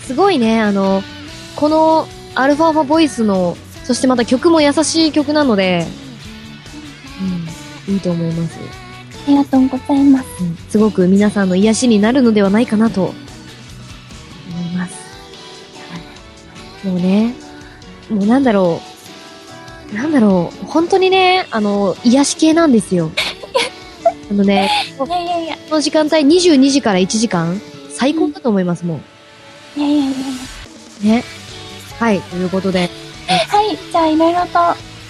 [0.06, 1.04] すごいね、あの、
[1.56, 3.56] このアルファーファボイスの、
[3.86, 5.86] そしてまた曲も優しい曲なので、
[7.88, 8.58] うん、いいと思います。
[9.28, 10.44] ありがとうございます。
[10.44, 13.14] うん、すごく皆さんの癒しになるのではないかなと、思
[14.74, 14.96] います。
[16.84, 17.36] もうね、
[18.10, 18.82] もうなんだろ
[19.92, 23.12] う、なんだろう、本当にね、あの、癒し系なんですよ。
[24.32, 24.72] あのね、
[25.06, 27.62] いやいやいや、この時間帯22時から1時間、
[27.92, 29.00] 最高だと思います、も
[29.76, 29.80] う。
[29.80, 30.12] いやいやいや
[31.04, 31.24] いね。
[32.00, 33.05] はい、ということで、や。
[33.34, 34.60] はい、じゃあいろいろと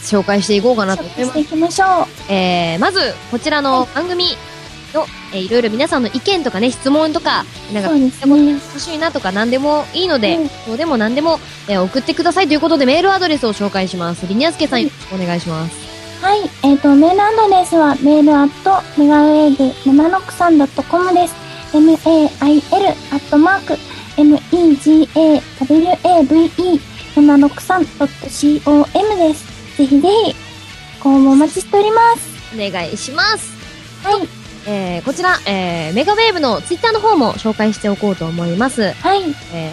[0.01, 1.39] 紹介していこうかなと思いますして。
[1.41, 2.31] いきましょう。
[2.31, 2.99] えー、まず、
[3.31, 4.25] こちらの番組
[4.93, 8.11] の、えーいろいろ皆さんの意見とかね、質問とか、なんか、ね。
[8.53, 14.27] 欲しいなとか何でもいいので、うんどうでも何でも、えー送ってくださいということでメールアドレスを紹介します。
[14.27, 15.75] リニアスケさんよろしくお願いします。
[16.21, 21.35] はい、えっ、と、メールアドレスは、メールアット、メガウェーブ 763.com です。
[21.73, 23.77] mail アットマーク、
[27.25, 29.77] 163.com です。
[29.77, 30.13] ぜひぜひ、
[31.03, 32.55] ご応募お待ちしております。
[32.55, 33.53] お願いします。
[34.03, 34.15] はい、
[34.67, 38.91] えー、こちら、えー、メガウェーブのツイッターの方も紹介しておこうと思います。
[38.93, 39.23] はい、
[39.53, 39.71] え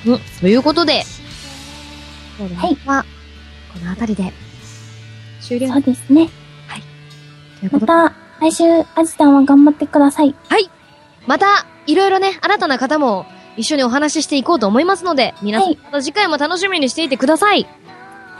[0.05, 1.03] い、うん、ということで、
[2.39, 2.79] 今日のはい。
[2.85, 3.05] は、
[3.72, 4.33] この辺りで、
[5.41, 5.68] 終了。
[5.68, 6.29] そうですね。
[7.61, 8.64] ということで、また、来週、
[8.95, 10.35] あじさんは頑張ってください。
[10.49, 10.70] はい。
[11.27, 15.79] また、いろいろね、新たな方も一緒にお話ししていこうと思いますので、皆さん、はい。
[15.85, 17.62] また次回も楽しみにしていてください。
[17.64, 17.68] はい、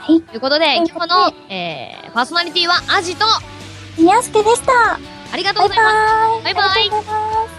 [0.07, 3.25] というこという今ことで日の、えー、パーソナリティはアジと、
[3.97, 4.71] みやすけでした。
[5.33, 6.41] ありがとうバイバございます。
[6.41, 6.43] イ。
[6.43, 7.56] バイバイありがとうございます。